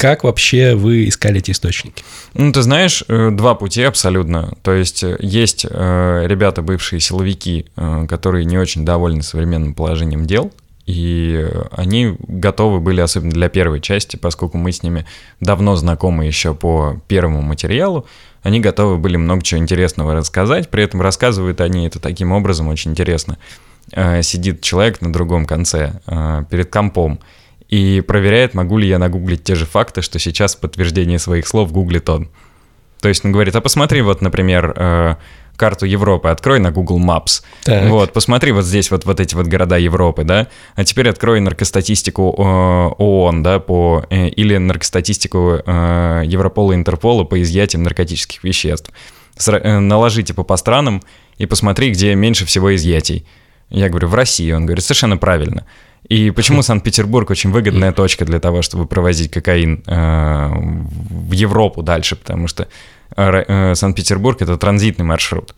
[0.01, 2.03] Как вообще вы искали эти источники?
[2.33, 4.55] Ну, ты знаешь, э, два пути абсолютно.
[4.63, 7.67] То есть э, есть э, ребята, бывшие силовики,
[8.09, 10.53] которые не очень довольны современным положением дел,
[10.87, 15.05] и они готовы были, особенно для первой части, поскольку мы с ними
[15.39, 18.07] давно знакомы еще по первому материалу,
[18.43, 22.93] они готовы были много чего интересного рассказать, при этом рассказывают они это таким образом очень
[22.93, 23.37] интересно.
[24.23, 26.01] Сидит человек на другом конце
[26.51, 27.21] перед компом,
[27.71, 31.73] и проверяет, могу ли я нагуглить те же факты, что сейчас в подтверждение своих слов
[31.73, 32.29] гуглит он.
[33.01, 35.15] То есть он говорит, а посмотри вот, например, э,
[35.57, 37.43] карту Европы, открой на Google Maps.
[37.65, 37.89] Так.
[37.89, 40.49] Вот, посмотри вот здесь вот, вот эти вот города Европы, да.
[40.75, 42.43] А теперь открой наркостатистику э,
[42.99, 48.91] ООН, да, по, э, или наркостатистику э, Европола и Интерпола по изъятиям наркотических веществ.
[49.39, 51.03] Сра- э, наложи типа по странам
[51.39, 53.27] и посмотри, где меньше всего изъятий.
[53.71, 54.51] Я говорю, в России.
[54.51, 55.65] Он говорит, совершенно правильно.
[56.09, 62.17] И почему Санкт-Петербург очень выгодная точка для того, чтобы провозить кокаин э, в Европу дальше,
[62.17, 62.69] потому что
[63.17, 65.55] э, э, Санкт-Петербург это транзитный маршрут.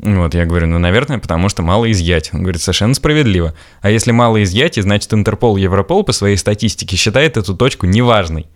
[0.00, 2.30] Вот, я говорю, ну, наверное, потому что мало изъятий.
[2.34, 3.54] Он говорит, совершенно справедливо.
[3.80, 8.46] А если мало изъятий, значит, Интерпол Европол по своей статистике считает эту точку неважной.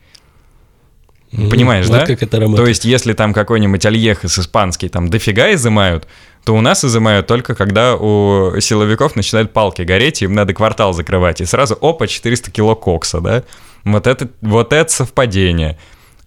[1.30, 2.06] Понимаешь, Вот да?
[2.06, 2.64] как это работает.
[2.64, 6.08] То есть, если там какой-нибудь альехас испанский там дофига изымают,
[6.44, 10.92] то у нас изымают только когда у силовиков начинают палки гореть, и им надо квартал
[10.92, 13.44] закрывать, и сразу, опа, 400 кило кокса, да?
[13.84, 15.78] Вот это, вот это совпадение.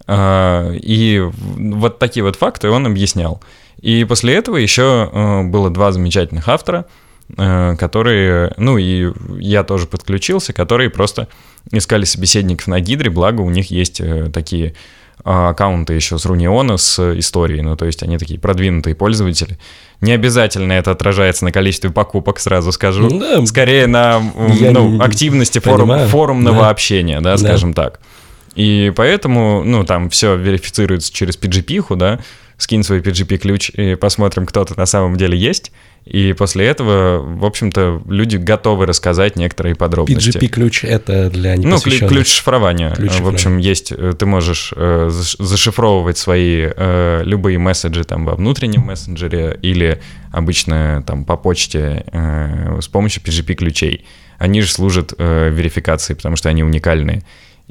[0.06, 3.42] А, И вот такие вот факты он объяснял.
[3.80, 6.86] И после этого еще э, было два замечательных автора,
[7.36, 11.26] э, которые, ну и я тоже подключился, которые просто
[11.72, 14.74] искали собеседников на Гидре, благо у них есть э, такие
[15.24, 19.58] аккаунты еще с Руниона, с историей, ну то есть они такие продвинутые пользователи.
[20.00, 23.08] Не обязательно это отражается на количестве покупок, сразу скажу.
[23.08, 23.46] Ну да.
[23.46, 26.70] Скорее на ну, не- активности форум, форумного Да.
[26.70, 27.38] общения, да, Да.
[27.38, 28.00] скажем так.
[28.54, 32.18] И поэтому, ну, там все верифицируется через PGP, да,
[32.58, 35.72] скинь свой PGP-ключ и посмотрим, кто ты на самом деле есть.
[36.04, 40.36] И после этого, в общем-то, люди готовы рассказать некоторые подробности.
[40.36, 42.12] PGP-ключ— это для Ну, ключ, непосвященных.
[42.12, 42.90] ключ шифрования.
[42.94, 48.02] Ключ Э, В общем, есть, э, ты можешь э, заш- зашифровывать свои э, любые месседжи
[48.04, 50.00] там во внутреннем мессенджере или
[50.32, 54.04] обычно там по почте э, с помощью PGP-ключей.
[54.38, 57.22] они же служат э, верификации, потому что они уникальные.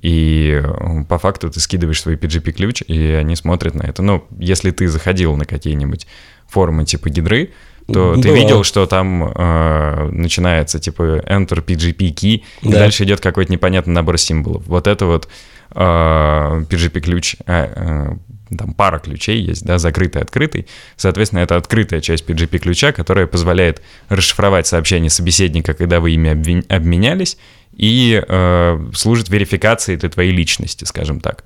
[0.02, 4.02] И э, по факту ты скидываешь свой PGP-ключ, и они смотрят на это.
[4.02, 6.08] Ну, если ты заходил на какие-нибудь
[6.48, 7.50] форумы типа Гидры,
[7.94, 8.22] то Да.
[8.22, 12.80] ты видел, что там э, начинается типа Enter PGP key, и Да.
[12.80, 14.64] дальше идет какой-то непонятный набор символов.
[14.68, 15.28] Вот это вот
[15.74, 18.18] э, PGP-ключ, а,
[18.52, 20.68] э, там пара ключей есть, да, закрытый, открытый.
[20.98, 27.38] Соответственно, это открытая часть PGP-ключа, которая позволяет расшифровать сообщение собеседника, когда вы ими обвин- обменялись,
[27.76, 31.46] и э, служит верификацией для твоей личности, скажем так.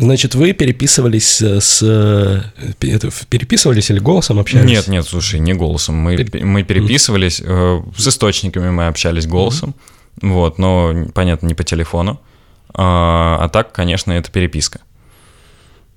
[0.00, 1.82] Значит, вы переписывались э, с...
[1.82, 2.40] э,
[2.80, 4.68] это, переписывались или голосом общались?
[4.70, 5.96] Нет, нет, слушай, не голосом.
[5.96, 9.74] Мы, Пере- мы переписывались, э, с источниками мы общались голосом,
[10.22, 12.18] вот, но, понятно, не по телефону.
[12.72, 14.80] А, а так, конечно, это переписка.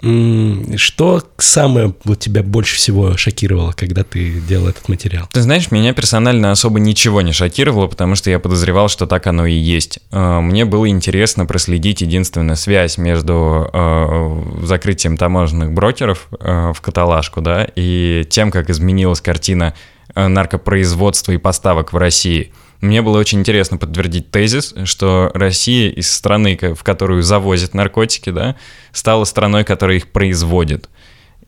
[0.03, 5.29] Что самое вот тебя больше всего шокировало, когда ты делал этот материал?
[5.31, 9.45] Ты знаешь, меня персонально особо ничего не шокировало, потому что я подозревал, что так оно
[9.45, 9.99] и есть.
[10.11, 17.39] Э, Мне было интересно проследить единственную связь между э, закрытием таможенных брокеров э, в каталажку,
[17.39, 19.73] да, и тем, как изменилась картина
[20.15, 22.51] наркопроизводства и поставок в России.
[22.83, 28.57] Мне было очень интересно подтвердить тезис, что Россия из страны, в которую завозят наркотики, да,
[28.91, 30.89] стала страной, которая их производит.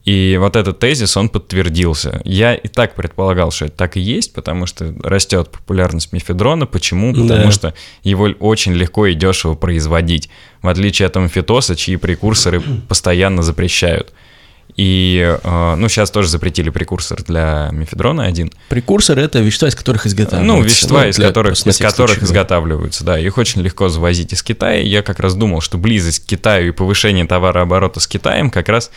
[0.06, 2.22] И вот этот тезис, он подтвердился.
[2.24, 6.68] Я и так предполагал, что это так и есть, потому что растет популярность мефедрона.
[6.68, 7.12] Почему?
[7.14, 7.52] Потому Да.
[7.52, 10.30] что его очень легко и дешево производить,
[10.62, 14.14] в отличие от амфетоса, чьи прекурсоры постоянно запрещают.
[14.78, 18.52] И, э, ну, сейчас тоже запретили прекурсор для мефедрона один.
[18.68, 20.54] Прекурсоры— это вещества, из которых изготавливаются.
[20.58, 23.18] Ну, вещества, из для- которых, из которых изготавливаются, да.
[23.18, 24.82] Их очень легко завозить из Китая.
[24.82, 28.92] Я как раз думал, что близость к Китаю и повышение товарооборота с Китаем как раз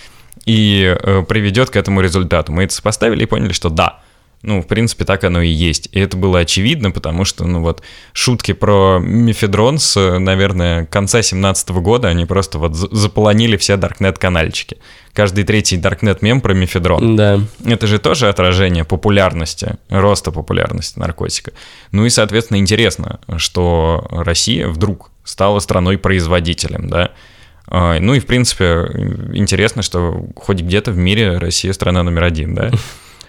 [0.45, 2.51] и э, приведет к этому результату.
[2.53, 4.01] Мы это сопоставили и поняли, что да.
[4.43, 5.89] Ну, в принципе, так оно и есть.
[5.91, 11.71] И это было очевидно, потому что, ну вот, шутки про мефедрон с, наверное, конца 17
[11.71, 14.77] года, они просто вот за- заполонили все Даркнет-канальчики.
[15.13, 17.17] Каждый третий Даркнет-мем про мефедрон.
[17.17, 17.41] Да.
[17.65, 21.51] Это же тоже отражение популярности, роста популярности наркотика.
[21.91, 27.11] Ну и, соответственно, интересно, что Россия вдруг стала страной-производителем, да.
[27.67, 28.87] А, Ну и, в принципе,
[29.35, 32.71] интересно, что хоть где-то в мире Россия страна номер один, да.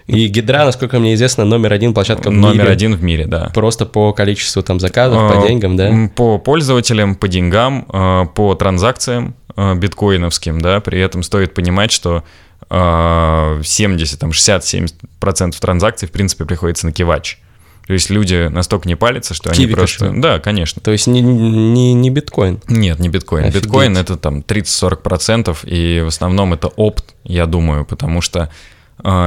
[0.06, 2.72] И Гидра, насколько мне известно, номер один площадка в Номер мире.
[2.72, 3.50] один в мире, да.
[3.54, 6.10] Просто по количеству там заказов, А, по деньгам, да?
[6.16, 12.24] По пользователям, по деньгам, а, по транзакциям а, биткоиновским, да, при этом стоит понимать, что
[12.68, 17.38] а, 70, там 60-70% транзакций, в принципе, приходится на кивач.
[17.86, 19.98] То есть люди настолько не палятся, что они Киви просто...
[20.04, 20.22] кошелек.
[20.22, 20.80] Да, конечно.
[20.80, 22.60] То есть не, не, не биткоин.
[22.68, 23.46] Нет, не биткоин.
[23.46, 23.64] Офигеть.
[23.64, 28.50] Биткоин это там 30-40%, и в основном это опт, я думаю, потому что а,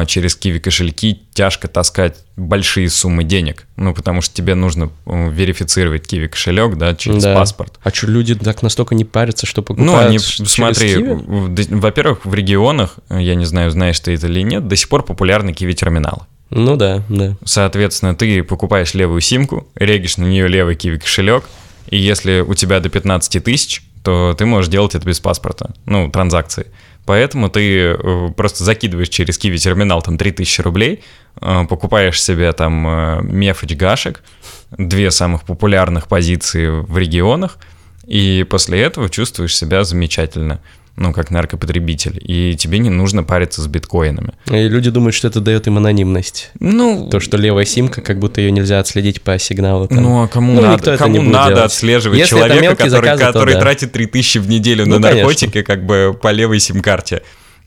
[0.08, 3.66] через киви кошельки тяжко таскать большие суммы денег.
[3.76, 7.36] Ну, потому что тебе нужно верифицировать киви кошелек, да, через Да.
[7.36, 7.74] паспорт.
[7.84, 11.76] А что, люди так настолько не парятся, что покупают Ну, они, через смотри, Киви?
[11.76, 15.04] во-первых, в регионах, э, я не знаю, знаешь ты это или нет, до сих пор
[15.04, 16.22] популярны киви-терминалы.
[16.50, 17.36] Ну да, да.
[17.46, 21.46] Соответственно, ты покупаешь левую симку, регишь на нее левый киви кошелек,
[21.90, 26.10] и если у тебя до 15 тысяч, то ты можешь делать это без паспорта, ну,
[26.10, 26.68] транзакции.
[27.06, 31.04] Поэтому ты э, просто закидываешь через киви терминал там 3000 рублей,
[31.42, 34.24] э, покупаешь себе там э, мефоч гашек,
[34.72, 37.58] две самых популярных позиции в регионах,
[38.06, 40.62] и после этого чувствуешь себя замечательно,
[40.96, 44.34] ну, как наркопотребитель, и тебе не нужно париться с биткоинами.
[44.52, 46.52] И люди думают, что это дает им анонимность.
[46.60, 49.88] Ну, То, что левая симка, как будто ее нельзя отследить по сигналу.
[49.88, 50.04] там.
[50.04, 51.66] Ну, а кому Ну, надо, кому надо делать.
[51.66, 53.60] отслеживать Если человека, который, заказы, то который да.
[53.62, 55.22] тратит 3000 в неделю Ну, на конечно.
[55.24, 57.24] наркотики, как бы по левой сим-карте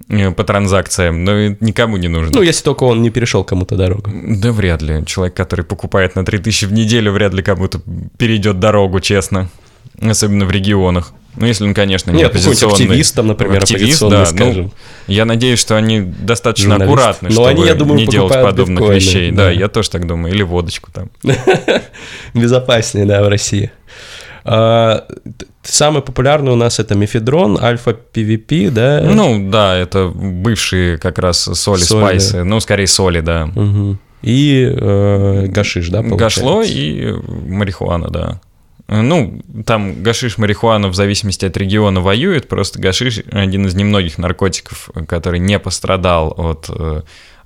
[0.08, 1.24] э, по транзакциям?
[1.24, 2.30] Ну, и никому не нужно.
[2.36, 4.08] Ну, если только он не перешел кому-то дорогу.
[4.14, 5.04] Да вряд ли.
[5.04, 7.80] Человек, который покупает на 3000 в неделю, вряд ли кому-то
[8.18, 9.48] перейдет дорогу, честно.
[10.00, 11.12] Особенно в регионах.
[11.36, 12.72] Ну, если он, конечно, не Нет, оппозиционный.
[12.74, 14.26] активист там, например, Активист, оппозиционный, да.
[14.26, 14.64] скажем.
[14.64, 14.72] Ну,
[15.06, 16.92] я надеюсь, что они достаточно Журналист.
[16.98, 19.30] аккуратны, Но чтобы они, я думаю, не делать подобных биткоины, вещей.
[19.30, 19.44] Да.
[19.44, 19.50] да.
[19.50, 20.34] я тоже так думаю.
[20.34, 21.10] Или водочку там.
[22.34, 23.70] Безопаснее, да, в России.
[24.44, 25.04] А,
[25.62, 29.00] самый популярный у нас это мефедрон, альфа PVP, да?
[29.02, 32.44] Ну, да, это бывшие как раз соли, Соли, спайсы.
[32.44, 33.46] Ну, скорее соли, да.
[33.46, 33.98] Мгм.
[34.22, 36.40] И э, гашиш, да, получается?
[36.40, 37.12] Гашло и
[37.46, 38.40] марихуана, да.
[38.88, 44.18] Э, Ну, там гашиш, марихуана в зависимости от региона воюет, просто гашиш один из немногих
[44.18, 47.02] наркотиков, который не пострадал от э,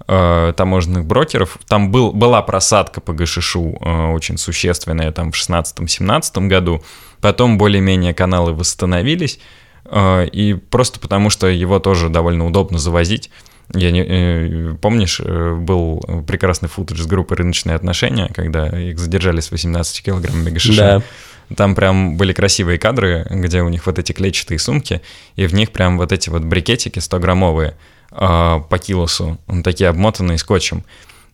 [0.07, 1.59] э, таможенных брокеров.
[1.67, 6.83] Там был, была просадка по гашишу э, очень существенная там в 16-17 году,
[7.21, 9.41] потом более-менее каналы восстановились,
[9.85, 13.31] э, и просто потому что его тоже довольно удобно завозить,
[13.73, 19.41] Я не, э, помнишь, э, был прекрасный футаж с группы «Рыночные отношения», когда их задержали
[19.41, 21.03] с 18 килограммами гашиша.
[21.49, 21.55] Да.
[21.57, 25.03] Там прям были красивые кадры, где у них вот эти клетчатые сумки,
[25.37, 27.75] и в них прям вот эти вот брикетики 100-граммовые
[28.13, 30.85] э, по килосу, такие обмотанные скотчем.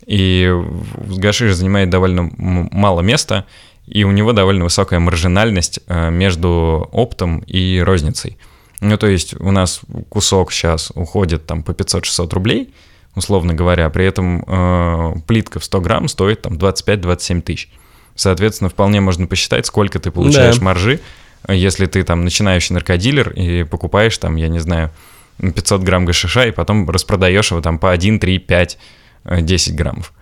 [0.06, 0.50] И
[1.18, 3.44] гашиш занимает довольно мало места,
[3.86, 8.36] и у него довольно высокая маржинальность э, между оптом и розницей.
[8.80, 12.74] Ну, то есть у нас кусок сейчас уходит там по 500-600 рублей,
[13.14, 17.70] условно говоря, при этом э, плитка в 100 грамм стоит там 25-27 тысяч.
[18.14, 20.64] Соответственно, вполне можно посчитать, сколько ты получаешь да.
[20.64, 21.00] маржи,
[21.48, 24.90] если ты там начинающий наркодилер и покупаешь там, я не знаю,
[25.38, 28.78] 500 грамм гашиша и потом распродаешь его там по 1, 3, 5,
[29.42, 30.12] 10 граммов.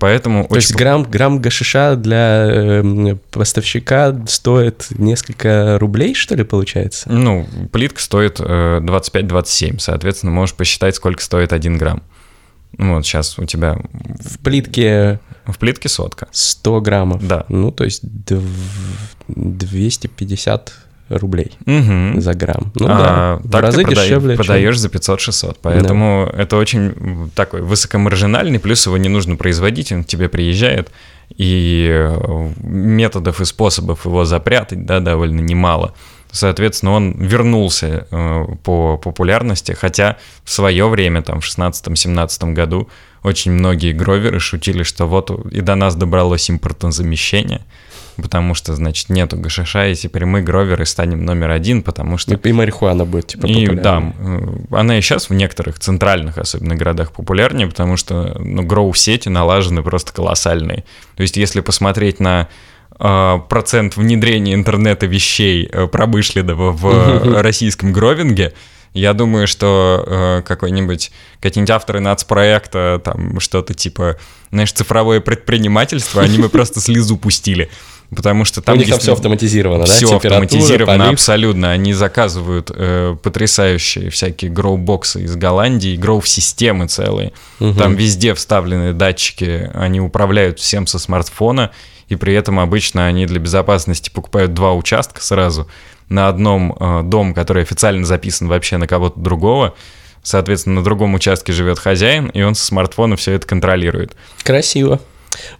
[0.00, 0.56] Поэтому То очень...
[0.56, 7.10] есть грамм, грамм гашиша для э, поставщика стоит несколько рублей, что ли, получается?
[7.10, 12.02] Ну, плитка стоит э, 25-27, соответственно, можешь посчитать, сколько стоит один грамм.
[12.76, 13.78] Ну, вот сейчас у тебя...
[14.20, 15.20] В плитке...
[15.46, 16.26] В плитке сотка.
[16.32, 17.26] 100 граммов.
[17.26, 17.46] Да.
[17.48, 18.02] Ну, то есть
[19.28, 20.72] 250
[21.08, 22.20] рублей угу.
[22.20, 22.72] за грамм.
[22.74, 24.36] Ну а, да, так в разы ты дешевле.
[24.36, 24.82] Продаешь чем...
[24.82, 26.42] за 500-600, поэтому да.
[26.42, 30.90] это очень такой высокомаржинальный, плюс его не нужно производить, он к тебе приезжает,
[31.36, 35.94] и э, методов и способов его запрятать, да, довольно немало.
[36.30, 42.88] Соответственно, он вернулся э, по популярности, хотя в свое время, там, в 16-17 году,
[43.22, 47.62] очень многие гроверы шутили, что вот и до нас добралось импортозамещение,
[48.16, 52.34] потому что, значит, нету гашиша, и теперь мы, гроверы, станем номер один, потому что...
[52.34, 54.38] И, и марихуана будет, типа, и, Да, э,
[54.70, 60.12] она и сейчас в некоторых центральных, особенно городах, популярнее, потому что, ну, гроу-сети налажены просто
[60.12, 60.84] колоссальные.
[61.16, 62.48] То есть, если посмотреть на
[62.98, 68.52] э, процент внедрения интернета вещей э, промышленного в российском гровинге,
[68.94, 74.16] я думаю, что э, какой-нибудь какие-нибудь авторы нацпроекта, там что-то типа,
[74.50, 77.68] знаешь, цифровое предпринимательство, они бы просто слезу пустили.
[78.14, 78.74] Потому что там...
[78.74, 79.92] У них там все автоматизировано, да?
[79.92, 81.12] Все автоматизировано, полив.
[81.12, 81.72] абсолютно.
[81.72, 87.32] Они заказывают э, потрясающие всякие гроу-боксы из Голландии, гроу-системы целые.
[87.60, 87.74] Угу.
[87.74, 91.70] Там везде вставлены датчики, они управляют всем со смартфона,
[92.08, 95.68] и при этом обычно они для безопасности покупают два участка сразу.
[96.08, 99.74] На одном э, дом, который официально записан вообще на кого-то другого,
[100.22, 104.16] соответственно, на другом участке живет хозяин, и он со смартфона все это контролирует.
[104.42, 105.00] Красиво.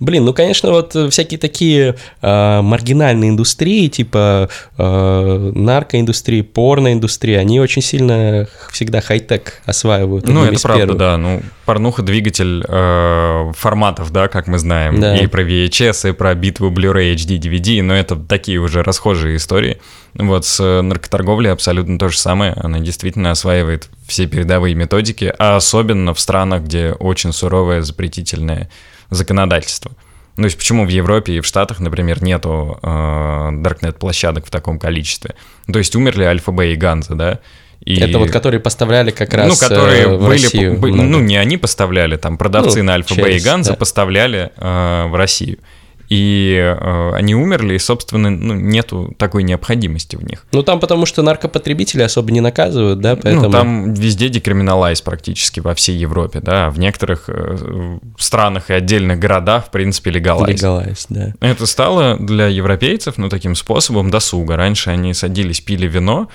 [0.01, 7.61] Блин, ну, конечно, вот э, всякие такие э, маргинальные индустрии, типа э, наркоиндустрии, порноиндустрии, они
[7.61, 10.27] очень сильно всегда хай-тек осваивают.
[10.27, 10.99] Ну, это правда, первых.
[10.99, 11.17] да.
[11.17, 15.01] Ну, порнуха— двигатель э, форматов, да, как мы знаем.
[15.01, 15.17] Да.
[15.17, 19.79] И про VHS, и про битву Blu-ray, HD, DVD, но это такие уже расхожие истории.
[20.15, 22.53] Вот с наркоторговлей абсолютно то же самое.
[22.57, 28.69] Она действительно осваивает все передовые методики, а особенно в странах, где очень суровая запретительная
[29.11, 29.93] законодательства.
[30.37, 34.79] Ну, то есть почему в Европе и в Штатах, например, нету э, даркнет-площадок в таком
[34.79, 35.35] количестве?
[35.67, 37.41] Ну, то есть умерли Альфа-Б и Ганза, да?
[37.85, 37.99] И...
[38.01, 40.79] Это вот которые поставляли как раз Ну, которые э, в были, Россию.
[40.79, 43.77] Были, ну, не они поставляли, там продавцы ну, на Альфа-Б и Ганза да.
[43.77, 45.59] поставляли э, в Россию
[46.09, 50.47] и э, они умерли, и, собственно, ну, нету такой необходимости в них.
[50.53, 53.45] Ну, там потому что наркопотребители особо не наказывают, да, ну, поэтому...
[53.45, 58.73] Ну, там везде декриминалайз практически во всей Европе, да, а в некоторых э, странах и
[58.73, 60.61] отдельных городах, в принципе, легалайз.
[60.61, 61.35] Легалайз, да.
[61.41, 64.57] Это стало для европейцев, ну, таким способом досуга.
[64.57, 66.29] Раньше они садились, пили вино,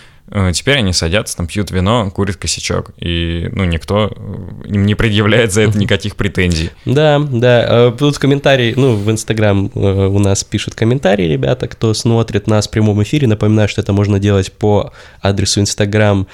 [0.54, 5.52] теперь они садятся, там пьют вино, курят косячок, и, ну, никто э, им не предъявляет
[5.52, 6.72] за это никаких претензий.
[6.86, 12.48] Да, да, э, тут комментарий, ну, в Инстаграм у нас пишут комментарии ребята, кто смотрит
[12.48, 16.28] нас в прямом эфире, напоминаю, что это можно делать по адресу instagram.com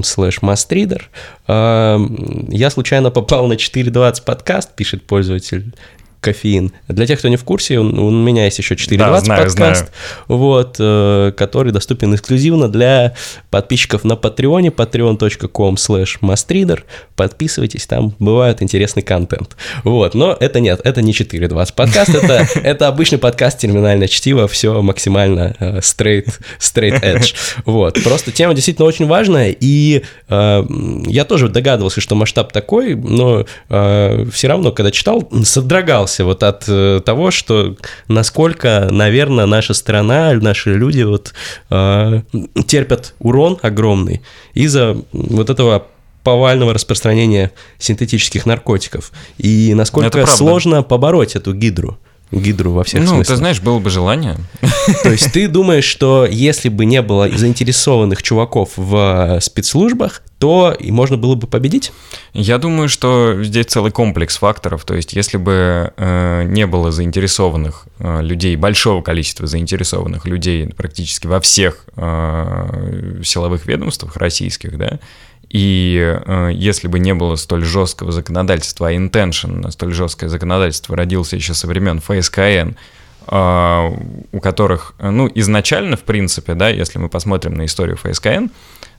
[0.00, 1.02] slash mastreader.
[1.48, 5.72] Я случайно попал на 4.20 подкаст, пишет пользователь
[6.26, 6.72] кофеин.
[6.88, 9.90] Для тех, кто не в курсе, у меня есть еще 4.20 да, знаю, подкаст, знаю.
[10.26, 13.14] Вот, э, который доступен эксклюзивно для
[13.50, 16.80] подписчиков на Патреоне, patreon.com slash mastreader.
[17.14, 19.56] Подписывайтесь, там бывает интересный контент.
[19.84, 24.82] Вот, но это нет, это не 4.20 подкаст, это, это обычный подкаст терминальное чтиво, все
[24.82, 27.36] максимально э, straight, straight edge.
[27.64, 30.64] Вот, просто тема действительно очень важная, и э,
[31.06, 36.42] я тоже догадывался, что масштаб такой, но э, все равно, когда читал, содрогался удивлялся вот
[36.42, 37.76] от э, того, что
[38.08, 41.34] насколько, наверное, наша страна, наши люди вот
[41.70, 42.22] э,
[42.66, 44.22] терпят урон огромный
[44.54, 45.86] из-за вот этого
[46.22, 49.12] повального распространения синтетических наркотиков.
[49.38, 51.98] И насколько сложно побороть эту гидру
[52.32, 53.28] гидру во всех ну, смыслах.
[53.28, 54.36] Ну, ты знаешь, было бы желание.
[55.04, 60.76] То есть ты думаешь, что если бы не было заинтересованных чуваков в э, спецслужбах, то
[60.78, 61.92] и можно было бы победить?
[62.34, 64.84] Я думаю, что здесь целый комплекс факторов.
[64.84, 71.26] То есть, если бы э, не было заинтересованных э, людей, большого количества заинтересованных людей практически
[71.26, 74.98] во всех э, силовых ведомствах российских, да,
[75.48, 81.36] и э, если бы не было столь жесткого законодательства, а intention столь жесткое законодательство родился
[81.36, 82.76] еще со времен ФСКН,
[83.28, 88.46] у которых, ну, изначально, в принципе, да, если мы посмотрим на историю ФСКН,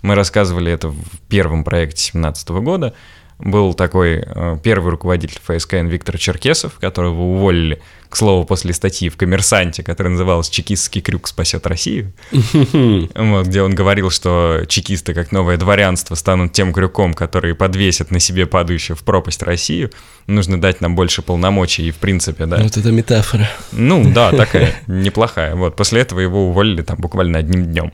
[0.02, 2.94] мы рассказывали это в первом проекте 2017 года,
[3.40, 7.80] был такой э, первый руководитель ФСКН Виктор Черкесов, которого уволили,
[8.10, 13.76] к слову, после статьи в «Коммерсанте», которая называлась «Чекистский крюк спасет Россию», вот, где он
[13.76, 19.04] говорил, что чекисты, как новое дворянство, станут тем крюком, который подвесит на себе падающую в
[19.04, 19.92] пропасть Россию.
[20.26, 22.58] Нужно дать нам больше полномочий и, в принципе, да.
[22.58, 23.50] Вот это метафора.
[23.72, 25.56] Ну, да, такая, неплохая.
[25.56, 27.94] Вот, после этого его уволили там буквально одним днем.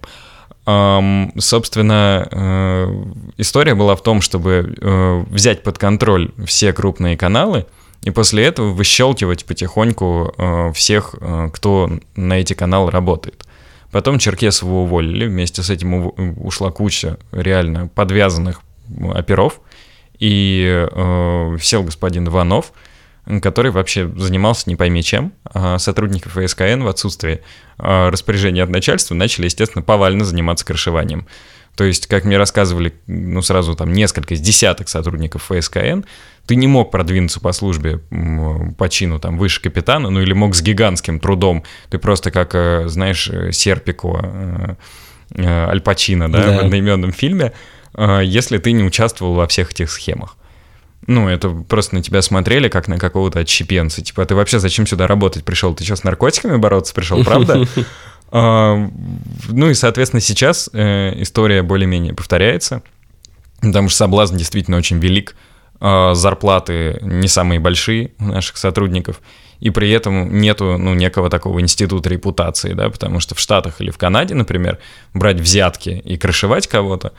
[0.65, 7.65] Собственно, uh, история была в том, чтобы uh, взять под контроль все крупные каналы
[8.03, 11.15] и после этого выщелкивать потихоньку uh, всех,
[11.51, 13.45] кто на эти каналы работает.
[13.91, 18.61] Потом Черкесова уволили, вместе с этим ушла куча реально подвязанных
[19.13, 19.59] оперов,
[20.17, 20.87] и
[21.61, 22.71] сел господин Иванов,
[23.41, 25.33] который вообще занимался не пойми чем.
[25.45, 27.41] А сотрудники ФСКН в отсутствии
[27.77, 31.25] а, распоряжения от начальства начали, естественно, повально заниматься крышеванием.
[31.75, 36.01] То есть, как мне рассказывали, ну, сразу там несколько, десяток сотрудников ФСКН,
[36.45, 37.99] ты не мог продвинуться по службе
[38.77, 41.63] по чину там выше капитана, ну или мог с гигантским трудом.
[41.89, 44.75] Ты просто как, э, знаешь, Серпико, э,
[45.35, 47.53] э, Аль Пачино, да, да, в одноименном фильме,
[48.23, 50.35] если ты не участвовал во всех этих схемах.
[51.07, 54.01] Ну, это просто на тебя смотрели, как на какого-то отщепенца.
[54.01, 55.73] Типа, ты вообще зачем сюда работать пришел?
[55.73, 57.67] Ты что, с наркотиками бороться пришел, правда?
[58.35, 58.89] А,
[59.49, 62.81] ну и, соответственно, сейчас э, история более-менее повторяется,
[63.61, 65.35] потому что соблазн действительно очень велик.
[65.85, 69.21] А, зарплаты не самые большие у наших сотрудников,
[69.59, 73.91] и при этом нету ну, некого такого института репутации, да, потому что в Штатах или
[73.91, 74.79] в Канаде, например,
[75.13, 77.11] брать взятки и крышевать кого-то,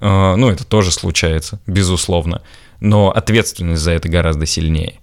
[0.00, 2.42] а, ну, это тоже случается, безусловно
[2.80, 4.94] но ответственность за это гораздо сильнее.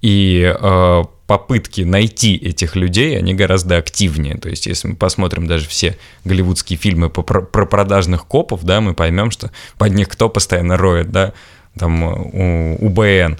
[0.00, 4.36] И э, попытки найти этих людей, они гораздо активнее.
[4.36, 8.80] То есть, если мы посмотрим даже все голливудские фильмы по, про, про продажных копов, да,
[8.80, 11.32] мы поймем, что под них кто постоянно роет, да,
[11.78, 13.38] там у, УБН,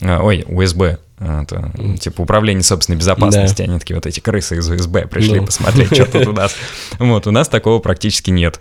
[0.00, 3.70] э, ой, УСБ, это, типа управление собственной безопасности, да.
[3.70, 5.46] они такие вот эти крысы из УСБ пришли ну.
[5.46, 6.54] посмотреть, что тут у нас.
[6.98, 8.60] Вот, у нас такого практически нет.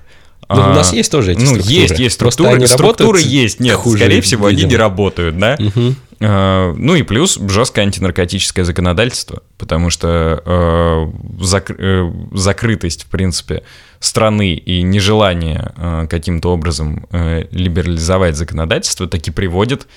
[0.50, 1.74] Ну, а, у нас есть тоже эти ну, структуры.
[1.74, 2.58] есть, есть структуры.
[2.58, 4.68] Просто структуры есть, нет, скорее всего, видимо.
[4.68, 5.58] они не работают, да.
[5.60, 5.96] Угу.
[6.24, 13.64] А, ну и плюс жесткое антинаркотическое законодательство, потому что а, зак, э, закрытость, в принципе,
[14.00, 19.88] страны и нежелание а, каким-то образом а, либерализовать законодательство таки приводит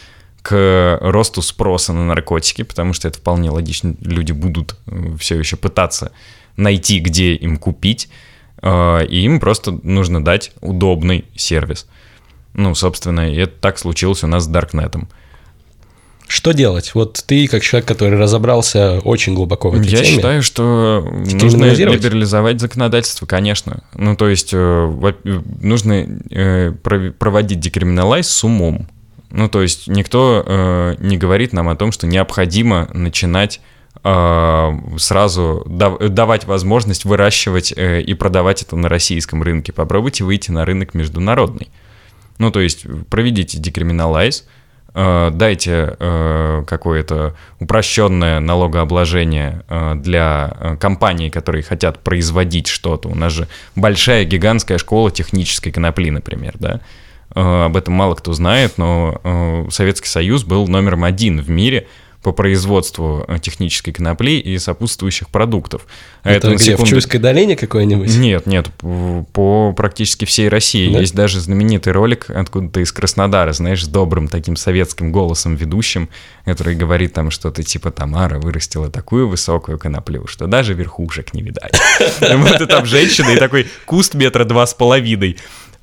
[0.41, 5.57] к росту спроса на наркотики, потому что это вполне логично, люди будут э, все еще
[5.57, 6.13] пытаться
[6.57, 8.09] найти, где им купить.
[8.67, 11.87] А, и им просто нужно дать удобный сервис.
[12.55, 15.09] Ну, собственно, и это так случилось у нас с Даркнетом.
[16.27, 16.95] Что делать?
[16.95, 20.09] Вот ты, как человек, который разобрался очень глубоко в этой Я теме.
[20.09, 23.83] Я считаю, что нужно либерализовать законодательство, конечно.
[23.93, 25.13] Ну, то есть э,
[25.61, 26.73] нужно э,
[27.19, 28.89] проводить декриминалайз с умом.
[29.31, 33.61] Ну, то есть никто э, не говорит нам о том, что необходимо начинать
[34.03, 39.73] сразу давать возможность выращивать э, и продавать это на российском рынке.
[39.73, 41.71] Попробуйте выйти на рынок международный.
[42.39, 44.47] Ну, то есть проведите декриминалайз,
[44.95, 49.65] э, дайте э, какое-то упрощенное налогообложение
[49.95, 53.09] для компаний, которые хотят производить что-то.
[53.09, 56.81] У нас же большая гигантская школа технической конопли, например, да.
[57.31, 61.87] Об этом мало кто знает, но Советский Союз был номером один в мире–
[62.25, 65.87] по производству э, технической конопли и сопутствующих продуктов.
[66.23, 66.87] А это, это где, секунду...
[66.87, 68.17] в Чуйской долине какой-нибудь?
[68.17, 68.71] Нет, нет,
[69.33, 70.91] по практически всей России.
[70.91, 71.01] Да?
[71.01, 76.09] Есть даже знаменитый ролик откуда-то из Краснодара, знаешь, с добрым таким советским голосом ведущим,
[76.47, 81.79] который говорит там что-то типа «Тамара вырастила такую высокую коноплю, что даже верхушек не видать».
[82.45, 85.37] Вот и там женщина, и такой куст метра два с половиной.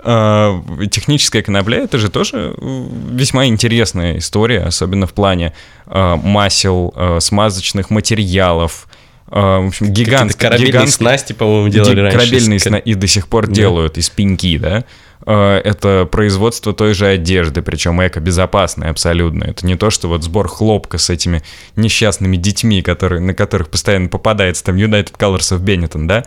[0.04, 5.54] А, техническая конопля это же тоже весьма интересная история, особенно в плане
[5.86, 8.88] а, масел, а, смазочных материалов.
[9.28, 12.18] В общем, гигант, корабельные гигант, снасти, по-моему, делали раньше.
[12.18, 13.54] Корабельные снасти и до сих пор да.
[13.54, 14.84] делают из пеньки, да.
[15.24, 19.46] Это производство той же одежды, причем эко-безопасной абсолютно.
[19.46, 21.44] Это не то, что вот сбор хлопка с этими
[21.78, 26.26] несчастными детьми, которые, на которых постоянно попадается там United Colors of Benetton, да,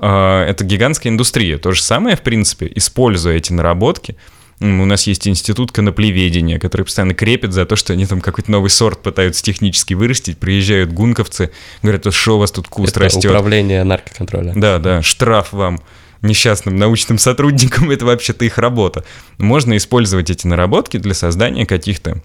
[0.00, 1.58] это гигантская индустрия.
[1.58, 4.16] То же самое, в принципе, используя эти наработки,
[4.60, 8.70] У нас есть институт коноплеведения, который постоянно крепит за то, что они там какой-то новый
[8.70, 10.38] сорт пытаются технически вырастить.
[10.38, 13.26] Приезжают гунковцы, говорят, что у вас тут куст Это растет.
[13.26, 14.52] управление наркоконтроля.
[14.56, 15.80] Да, да, штраф вам
[16.22, 19.04] несчастным научным сотрудникам, это вообще-то их работа.
[19.38, 22.20] Можно использовать эти наработки для создания каких-то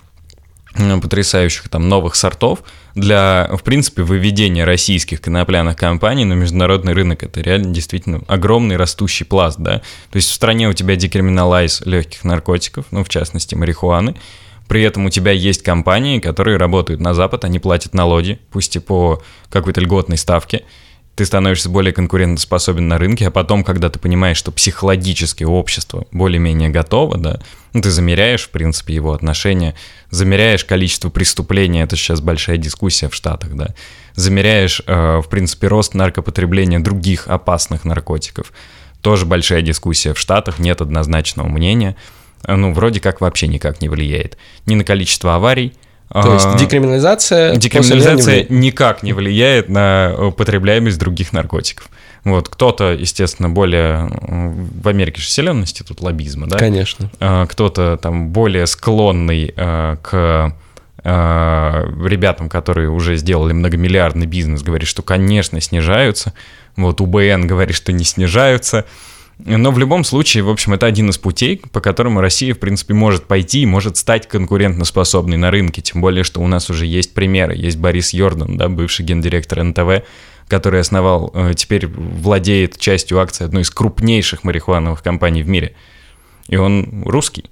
[1.02, 2.64] потрясающих там новых сортов
[2.96, 7.24] для, в принципе, выведения российских конопляных компаний на международный рынок.
[7.24, 9.82] Это реально действительно огромный растущий пласт, да.
[10.10, 14.16] То есть в стране у тебя декриминалайз легких наркотиков, ну, в частности, марихуаны,
[14.68, 18.80] при этом у тебя есть компании, которые работают на Запад, они платят налоги, пусть и
[18.80, 20.64] по какой-то льготной ставке,
[21.16, 26.70] ты становишься более конкурентоспособен на рынке, а потом, когда ты понимаешь, что психологически общество более-менее
[26.70, 27.40] готово, да,
[27.74, 29.76] ну, ты замеряешь, в принципе, его отношения,
[30.10, 33.74] замеряешь количество преступлений, это сейчас большая дискуссия в Штатах, да,
[34.16, 38.54] замеряешь, э, в принципе, рост наркопотребления других опасных наркотиков,
[39.02, 41.96] тоже большая дискуссия в Штатах, нет однозначного мнения,
[42.48, 44.38] ну, вроде как вообще никак не влияет.
[44.66, 45.74] Ни на количество аварий,
[46.14, 47.56] то есть а, декриминализация...
[47.56, 51.90] Декриминализация никак не влияет на употребляемость других наркотиков.
[52.24, 54.10] Вот, кто-то, естественно, более...
[54.22, 56.58] В Америке же силен институт лоббизма, да?
[56.58, 57.10] Конечно.
[57.20, 60.56] А, кто-то там более склонный а, к
[61.06, 66.32] ребятам, которые уже сделали многомиллиардный бизнес, говорит, что, конечно, снижаются.
[66.78, 68.86] Вот УБН говорит, что не снижаются.
[69.40, 72.94] Но в любом случае, в общем, это один из путей, по которому Россия, в принципе,
[72.94, 75.82] может пойти и может стать конкурентоспособной на рынке.
[75.82, 77.56] Тем более, что у нас уже есть примеры.
[77.56, 80.06] Есть Борис Йордан, да, бывший гендиректор НТВ,
[80.48, 85.76] который основал, э, теперь владеет частью акций одной из крупнейших марихуановых компаний в мире.
[86.48, 87.46] И он русский.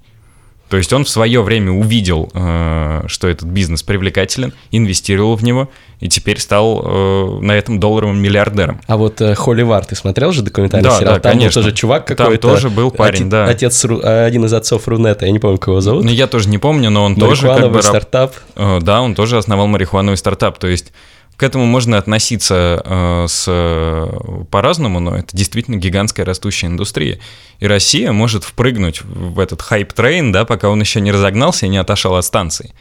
[0.72, 5.68] То есть он в свое время увидел, э, что этот бизнес привлекателен, инвестировал в него
[6.00, 8.80] и теперь стал э, на этом долларовым миллиардером.
[8.86, 11.14] А вот э, Холивар, ты смотрел же документальный да, сериал?
[11.16, 11.60] Да, Там конечно.
[11.60, 12.38] был тоже чувак какой-то.
[12.38, 13.44] Там тоже был парень, отец, да.
[13.44, 16.04] Отец, один из отцов Рунета, я не помню, как его зовут.
[16.04, 17.82] Ну, я тоже не помню, но он тоже как бы...
[17.82, 18.34] стартап.
[18.56, 20.94] Да, он тоже основал марихуановый стартап, то есть
[21.36, 27.18] к этому можно относиться э, с, по-разному, но это действительно гигантская растущая индустрия.
[27.58, 31.68] И Россия может впрыгнуть в этот hype train, да, пока он еще не разогнался и
[31.68, 32.72] не отошел от станции.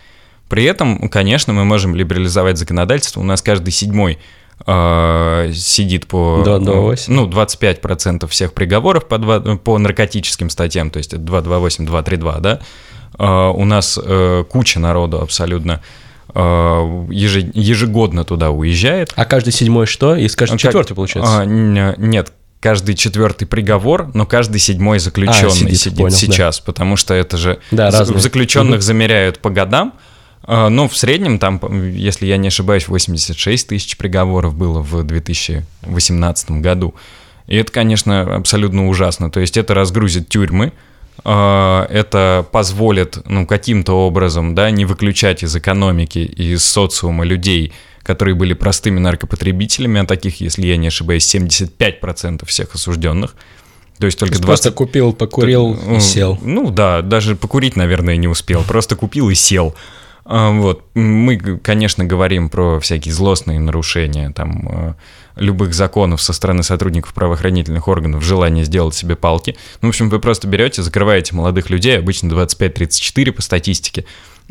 [0.50, 3.22] При этом, конечно, мы можем либерализовать законодательство.
[3.22, 4.20] У нас каждый седьмой
[4.66, 6.44] э, сидит по...
[6.46, 7.14] Да, 228.
[7.14, 12.60] Ну, 25% всех приговоров по, 2, по наркотическим статьям, то есть это 228, 232, да.
[13.18, 15.82] Э, у нас э, куча народу абсолютно
[16.34, 19.14] ежегодно туда уезжает.
[19.16, 20.16] А каждый седьмой что?
[20.16, 21.40] И каждый четвертый, получается?
[21.40, 26.64] А, нет, каждый четвертый приговор, но каждый седьмой заключенный а, сидит, сидит понял, сейчас, да.
[26.66, 28.82] потому что это же да, заключенных угу.
[28.82, 29.94] замеряют по годам.
[30.48, 31.60] Но в среднем там,
[31.92, 36.96] если я не ошибаюсь, 86 тысяч приговоров было в 2018 году.
[37.48, 39.30] И это, конечно, абсолютно ужасно.
[39.30, 40.74] То есть это разгрузит тюрьмы,
[41.24, 48.54] это позволит, ну, каким-то образом, да, не выключать из экономики, из социума людей, которые были
[48.54, 53.36] простыми наркопотребителями, а таких, если я не ошибаюсь, 75% всех осужденных.
[54.00, 54.64] То есть только То есть 20...
[54.64, 56.40] Просто купил, покурил и сел.
[56.42, 58.64] Ну да, даже покурить, наверное, не успел.
[58.64, 59.76] Просто купил и сел.
[60.26, 60.86] Вот.
[60.96, 64.96] Мы, конечно, говорим про всякие злостные нарушения, там,
[65.42, 69.58] любых законов со стороны сотрудников правоохранительных органов желание сделать себе палки.
[69.82, 74.06] Ну, в общем, вы просто берете, закрываете молодых людей, обычно 25-34 по статистике,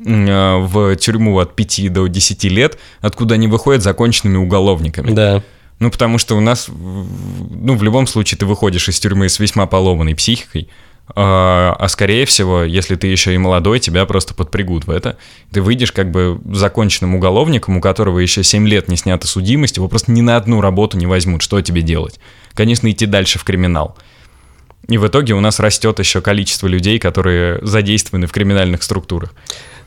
[0.04, 5.12] э, в тюрьму от 5 до 10 лет, откуда они выходят законченными уголовниками.
[5.12, 5.42] Да.
[5.78, 9.66] Ну, потому что у нас, ну, в любом случае ты выходишь из тюрьмы с весьма
[9.66, 10.68] поломанной психикой,
[11.16, 15.16] а, а скорее всего, если ты еще и молодой, тебя просто подпрягут в это.
[15.52, 19.88] Ты выйдешь как бы законченным уголовником, у которого еще 7 лет не снята судимость, его
[19.88, 21.42] просто ни на одну работу не возьмут.
[21.42, 22.20] Что тебе делать?
[22.54, 23.96] Конечно, идти дальше в криминал.
[24.88, 29.34] И в итоге у нас растет еще количество людей, которые задействованы в криминальных структурах.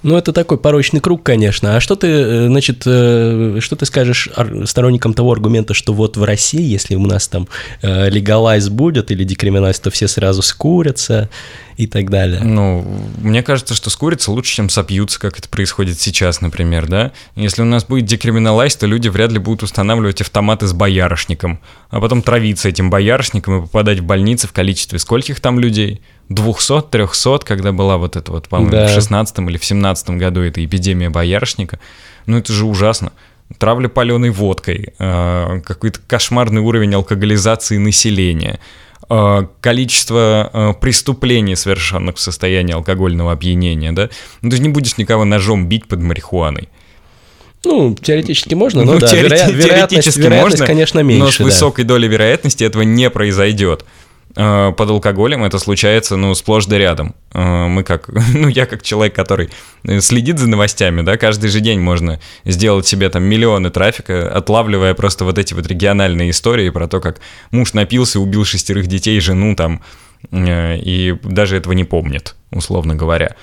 [0.03, 1.75] Ну, это такой порочный круг, конечно.
[1.75, 4.29] А что ты, э, значит, э, что ты скажешь
[4.65, 7.47] сторонникам того аргумента, что вот в России, если у нас там
[7.81, 11.29] легалайз будет или декриминализ, то все сразу скурятся
[11.77, 12.41] и так далее?
[12.43, 12.85] Ну,
[13.19, 17.11] мне кажется, что скурятся лучше, чем сопьются, как это происходит сейчас, например, да?
[17.35, 21.99] Если у нас будет декриминалайз, то люди вряд ли будут устанавливать автоматы с боярышником, а
[21.99, 26.01] потом травиться этим боярышником и попадать в больницы в количестве скольких там людей?
[26.33, 28.87] 200, 300, когда была вот эта вот, по-моему, да.
[28.87, 31.79] в 16 или в 17 году эта эпидемия боярышника.
[32.25, 33.11] Ну, это же ужасно.
[33.57, 38.59] Травля паленой водкой, э, какой-то кошмарный уровень алкоголизации населения,
[39.09, 44.09] э, количество э, преступлений, совершенных в состоянии алкогольного опьянения, да?
[44.41, 46.69] Ну, ты же не будешь никого ножом бить под марихуаной.
[47.65, 51.23] Ну, теоретически можно, но ну, да, теоретически, вероятность, вероятность, можно, конечно, меньше.
[51.23, 51.43] Но с да.
[51.45, 53.85] высокой долей вероятности этого не произойдет.
[54.35, 57.15] Э, под алкоголем это случается, ну, сплошь да рядом.
[57.33, 59.49] Э, мы как, ну, я как человек, который
[59.99, 65.25] следит за новостями, да, каждый же день можно сделать себе там миллионы трафика, отлавливая просто
[65.25, 67.19] вот эти вот региональные истории про то, как
[67.51, 69.81] муж напился, убил шестерых детей, жену там,
[70.31, 73.35] э, и даже этого не помнит, условно говоря.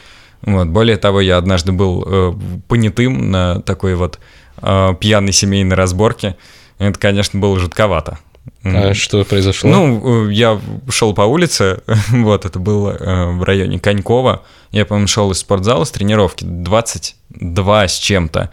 [0.43, 0.69] Вот.
[0.69, 2.35] Более того, я однажды был
[2.67, 4.19] понятым на такой вот
[4.57, 6.37] пьяной семейной разборке.
[6.79, 8.19] Это, конечно, было жутковато.
[8.63, 9.71] А что произошло?
[9.71, 11.81] Ну, э, я шел по улице,
[12.11, 14.43] вот, это было э, в районе Конькова.
[14.71, 18.51] Я, по-моему, шел из спортзала с тренировки 22 с чем-то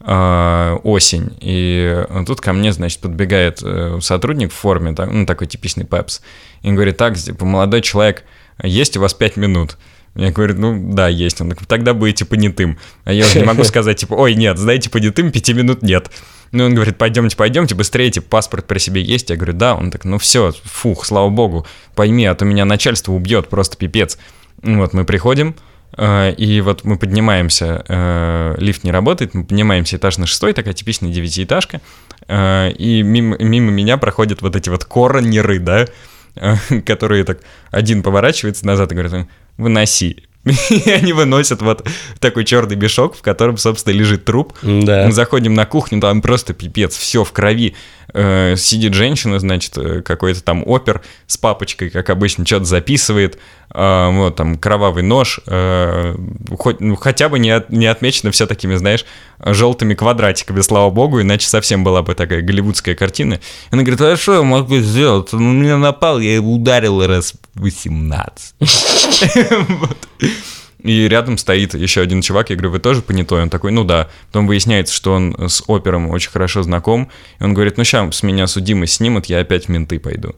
[0.00, 1.36] э, осень.
[1.40, 3.62] И тут ко мне, значит, подбегает
[4.02, 6.22] сотрудник в форме, ну, такой типичный пепс,
[6.62, 8.24] и говорит, так, типа, молодой человек,
[8.62, 9.76] есть у вас 5 минут?
[10.16, 11.40] Я говорю, ну да, есть.
[11.40, 12.78] Он такой, тогда будете понятым.
[13.04, 16.10] А я уже не могу сказать, типа, ой, нет, знаете, понятым пяти минут нет.
[16.52, 19.30] Ну, он говорит, пойдемте, пойдемте, быстрее, типа, паспорт при себе есть?
[19.30, 19.74] Я говорю, да.
[19.74, 24.18] Он так, ну все, фух, слава богу, пойми, а то меня начальство убьет, просто пипец.
[24.62, 25.54] Вот, мы приходим,
[25.96, 30.74] э, и вот мы поднимаемся, э, лифт не работает, мы поднимаемся этаж на шестой, такая
[30.74, 31.80] типичная девятиэтажка,
[32.26, 35.86] э, и мимо, мимо меня проходят вот эти вот коронеры, да,
[36.84, 37.38] которые так
[37.70, 39.26] один поворачивается назад и говорит,
[39.60, 40.24] выноси.
[40.70, 41.86] И они выносят вот
[42.18, 44.54] такой черный мешок, в котором, собственно, лежит труп.
[44.62, 45.06] Да.
[45.06, 47.74] Мы заходим на кухню, там просто пипец, все в крови.
[48.12, 53.38] Э, сидит женщина, значит, э, какой-то там опер с папочкой, как обычно, что-то записывает.
[53.72, 55.40] Э, вот там кровавый нож.
[55.46, 56.16] Э,
[56.58, 59.04] хоть, ну, хотя бы не, от, не отмечено все такими, знаешь,
[59.38, 63.34] желтыми квадратиками, слава богу, иначе совсем была бы такая голливудская картина.
[63.34, 63.38] И
[63.70, 65.32] она говорит, а что я могу сделать?
[65.32, 68.54] Он на меня напал, я его ударил раз 18.
[70.82, 73.42] И рядом стоит еще один чувак, я говорю, вы тоже понятой?
[73.42, 74.08] Он такой, ну да.
[74.26, 77.10] Потом выясняется, что он с опером очень хорошо знаком.
[77.38, 80.34] И он говорит, ну сейчас с меня судимость снимут, я опять в менты пойду.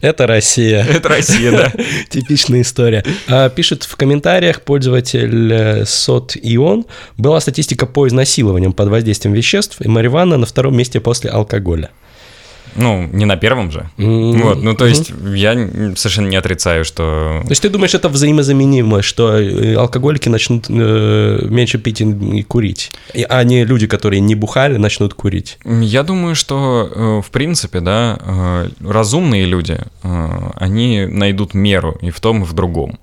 [0.00, 0.84] Это Россия.
[0.88, 1.72] Это Россия, да.
[2.08, 3.04] Типичная история.
[3.28, 6.86] А, пишет в комментариях пользователь э, Сот Ион.
[7.16, 11.90] Была статистика по изнасилованиям под воздействием веществ, и Мариванна на втором месте после алкоголя.
[12.76, 13.88] Ну, не на первом же.
[13.98, 14.42] Mm-hmm.
[14.42, 15.36] Вот, ну то есть mm-hmm.
[15.36, 17.40] я совершенно не отрицаю, что...
[17.44, 22.90] То есть ты думаешь, это взаимозаменимо, что э, алкоголики начнут э, меньше пить и курить,
[23.28, 25.58] а не люди, которые не бухали, начнут курить?
[25.64, 32.10] Я думаю, что э, в принципе, да, э, разумные люди, э, они найдут меру и
[32.10, 32.98] в том, и в другом.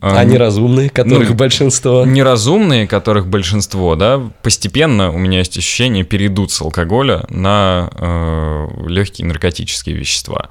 [0.00, 2.04] А неразумные, которых ну, большинство?
[2.04, 9.26] Неразумные, которых большинство, да, постепенно, у меня есть ощущение, перейдут с алкоголя на э, легкие
[9.26, 10.48] наркотические вещества.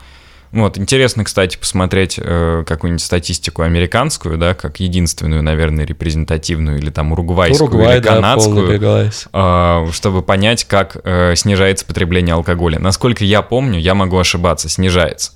[0.53, 7.11] Вот, интересно, кстати, посмотреть э, какую-нибудь статистику американскую, да, как единственную, наверное, репрезентативную, или там
[7.11, 12.77] уругвайскую, Уругвай, или канадскую, да, э, чтобы понять, как э, снижается потребление алкоголя.
[12.77, 15.31] Насколько я помню, я могу ошибаться, снижается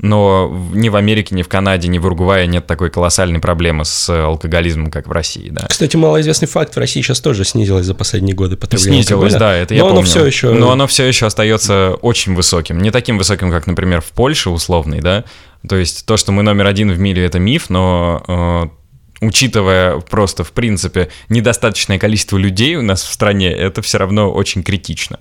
[0.00, 4.08] но ни в Америке, ни в Канаде, ни в Уругвае нет такой колоссальной проблемы с
[4.08, 5.66] алкоголизмом, как в России, да.
[5.68, 9.52] Кстати, малоизвестный факт, в России сейчас тоже снизилось за последние годы потребление Снизилось, алкоголя.
[9.52, 10.00] да, это я но помню.
[10.00, 10.50] Оно все еще...
[10.50, 12.78] Но оно все еще остается очень высоким.
[12.78, 15.24] Не таким высоким, как, например, в Польше условный, да.
[15.66, 20.44] То есть то, что мы номер один в мире, это миф, но э, учитывая просто,
[20.44, 25.20] в принципе, недостаточное количество людей у нас в стране, это все равно очень критично.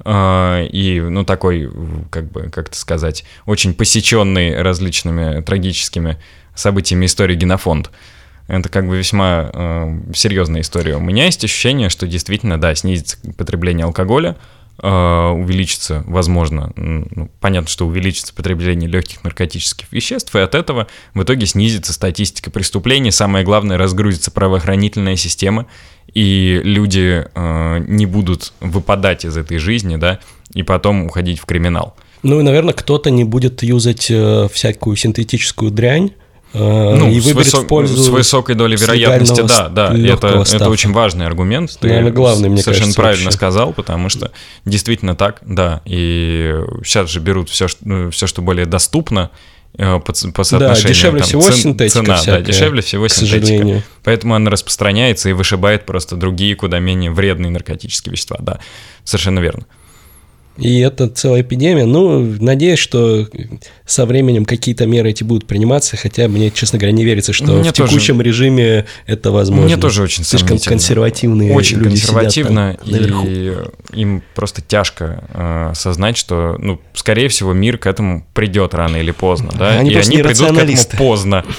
[0.00, 1.70] А, и, ну, такой,
[2.10, 6.18] как бы, как это сказать, очень посеченный различными трагическими
[6.54, 7.90] событиями истории генофонд.
[8.46, 10.96] Это как бы весьма э, серьезная история.
[10.96, 14.36] У меня есть ощущение, что действительно, да, снизится потребление алкоголя,
[14.82, 21.22] э, увеличится, возможно, ну, понятно, что увеличится потребление легких наркотических веществ, и от этого в
[21.22, 25.66] итоге снизится статистика преступлений, самое главное, разгрузится правоохранительная система,
[26.14, 30.20] и люди э, не будут выпадать из этой жизни, да,
[30.52, 31.96] и потом уходить в криминал.
[32.22, 36.12] Ну и, наверное, кто-то не будет юзать э, всякую синтетическую дрянь,
[36.54, 40.70] э, ну, и выберет высок, в пользу с высокой долей вероятности, да, да, это, это
[40.70, 41.76] очень важный аргумент.
[41.80, 43.36] Ты Наверное, главный, мне совершенно кажется, правильно вообще.
[43.36, 44.30] сказал, потому что
[44.64, 46.54] действительно так, да, и
[46.84, 49.30] сейчас же берут все, ну, все, что более доступно,
[49.76, 50.12] по, по
[50.44, 50.82] соотношению.
[50.82, 53.46] Да, дешевле там, всего цен, синтетика цена, всякая, да, дешевле всего синтетика.
[53.46, 53.82] Сожалению.
[54.02, 58.36] Поэтому она распространяется и вышибает просто другие, куда менее вредные наркотические вещества.
[58.40, 58.60] Да,
[59.02, 59.66] совершенно верно.
[60.56, 61.84] И это целая эпидемия.
[61.84, 63.28] Ну, надеюсь, что
[63.86, 67.70] со временем какие-то меры эти будут приниматься, хотя мне, честно говоря, не верится, что мне
[67.70, 67.90] в тоже...
[67.90, 69.64] текущем режиме это возможно.
[69.64, 73.52] Мне тоже очень Слишком консервативные Очень люди консервативно, там, и
[73.92, 79.10] им просто тяжко э, осознать, что, ну, скорее всего, мир к этому придет рано или
[79.10, 81.44] поздно, да, они и они придут к этому поздно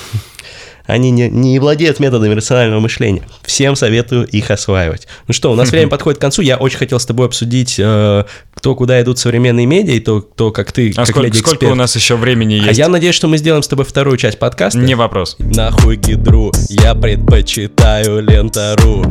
[0.88, 3.24] они не, не владеют методами рационального мышления.
[3.44, 5.08] Всем советую их осваивать.
[5.28, 6.42] Ну что, у нас время подходит к концу.
[6.42, 8.26] Я очень хотел с тобой обсудить э,
[8.66, 11.76] то, куда идут современные медиа, и то, то как ты, А как сколько, сколько у
[11.76, 12.80] нас еще времени А есть?
[12.80, 14.80] я надеюсь, что мы сделаем с тобой вторую часть подкаста.
[14.80, 15.36] Не вопрос.
[15.38, 19.06] Нахуй гидру, я предпочитаю лентору.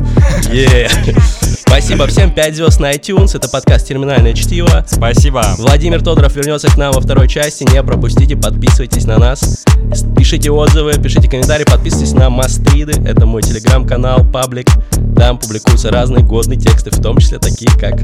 [0.53, 0.91] Е.
[1.41, 4.85] Спасибо всем, 5 звезд на iTunes, это подкаст «Терминальное чтиво».
[4.89, 5.45] Спасибо.
[5.57, 9.65] Владимир Тодоров вернется к нам во второй части, не пропустите, подписывайтесь на нас,
[10.17, 14.67] пишите отзывы, пишите комментарии, подписывайтесь на Мастриды, это мой телеграм-канал, паблик,
[15.17, 18.01] там публикуются разные годные тексты, в том числе такие, как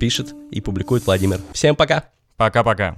[0.00, 1.38] пишет и публикует Владимир.
[1.52, 2.06] Всем пока!
[2.36, 2.88] Пока-пока.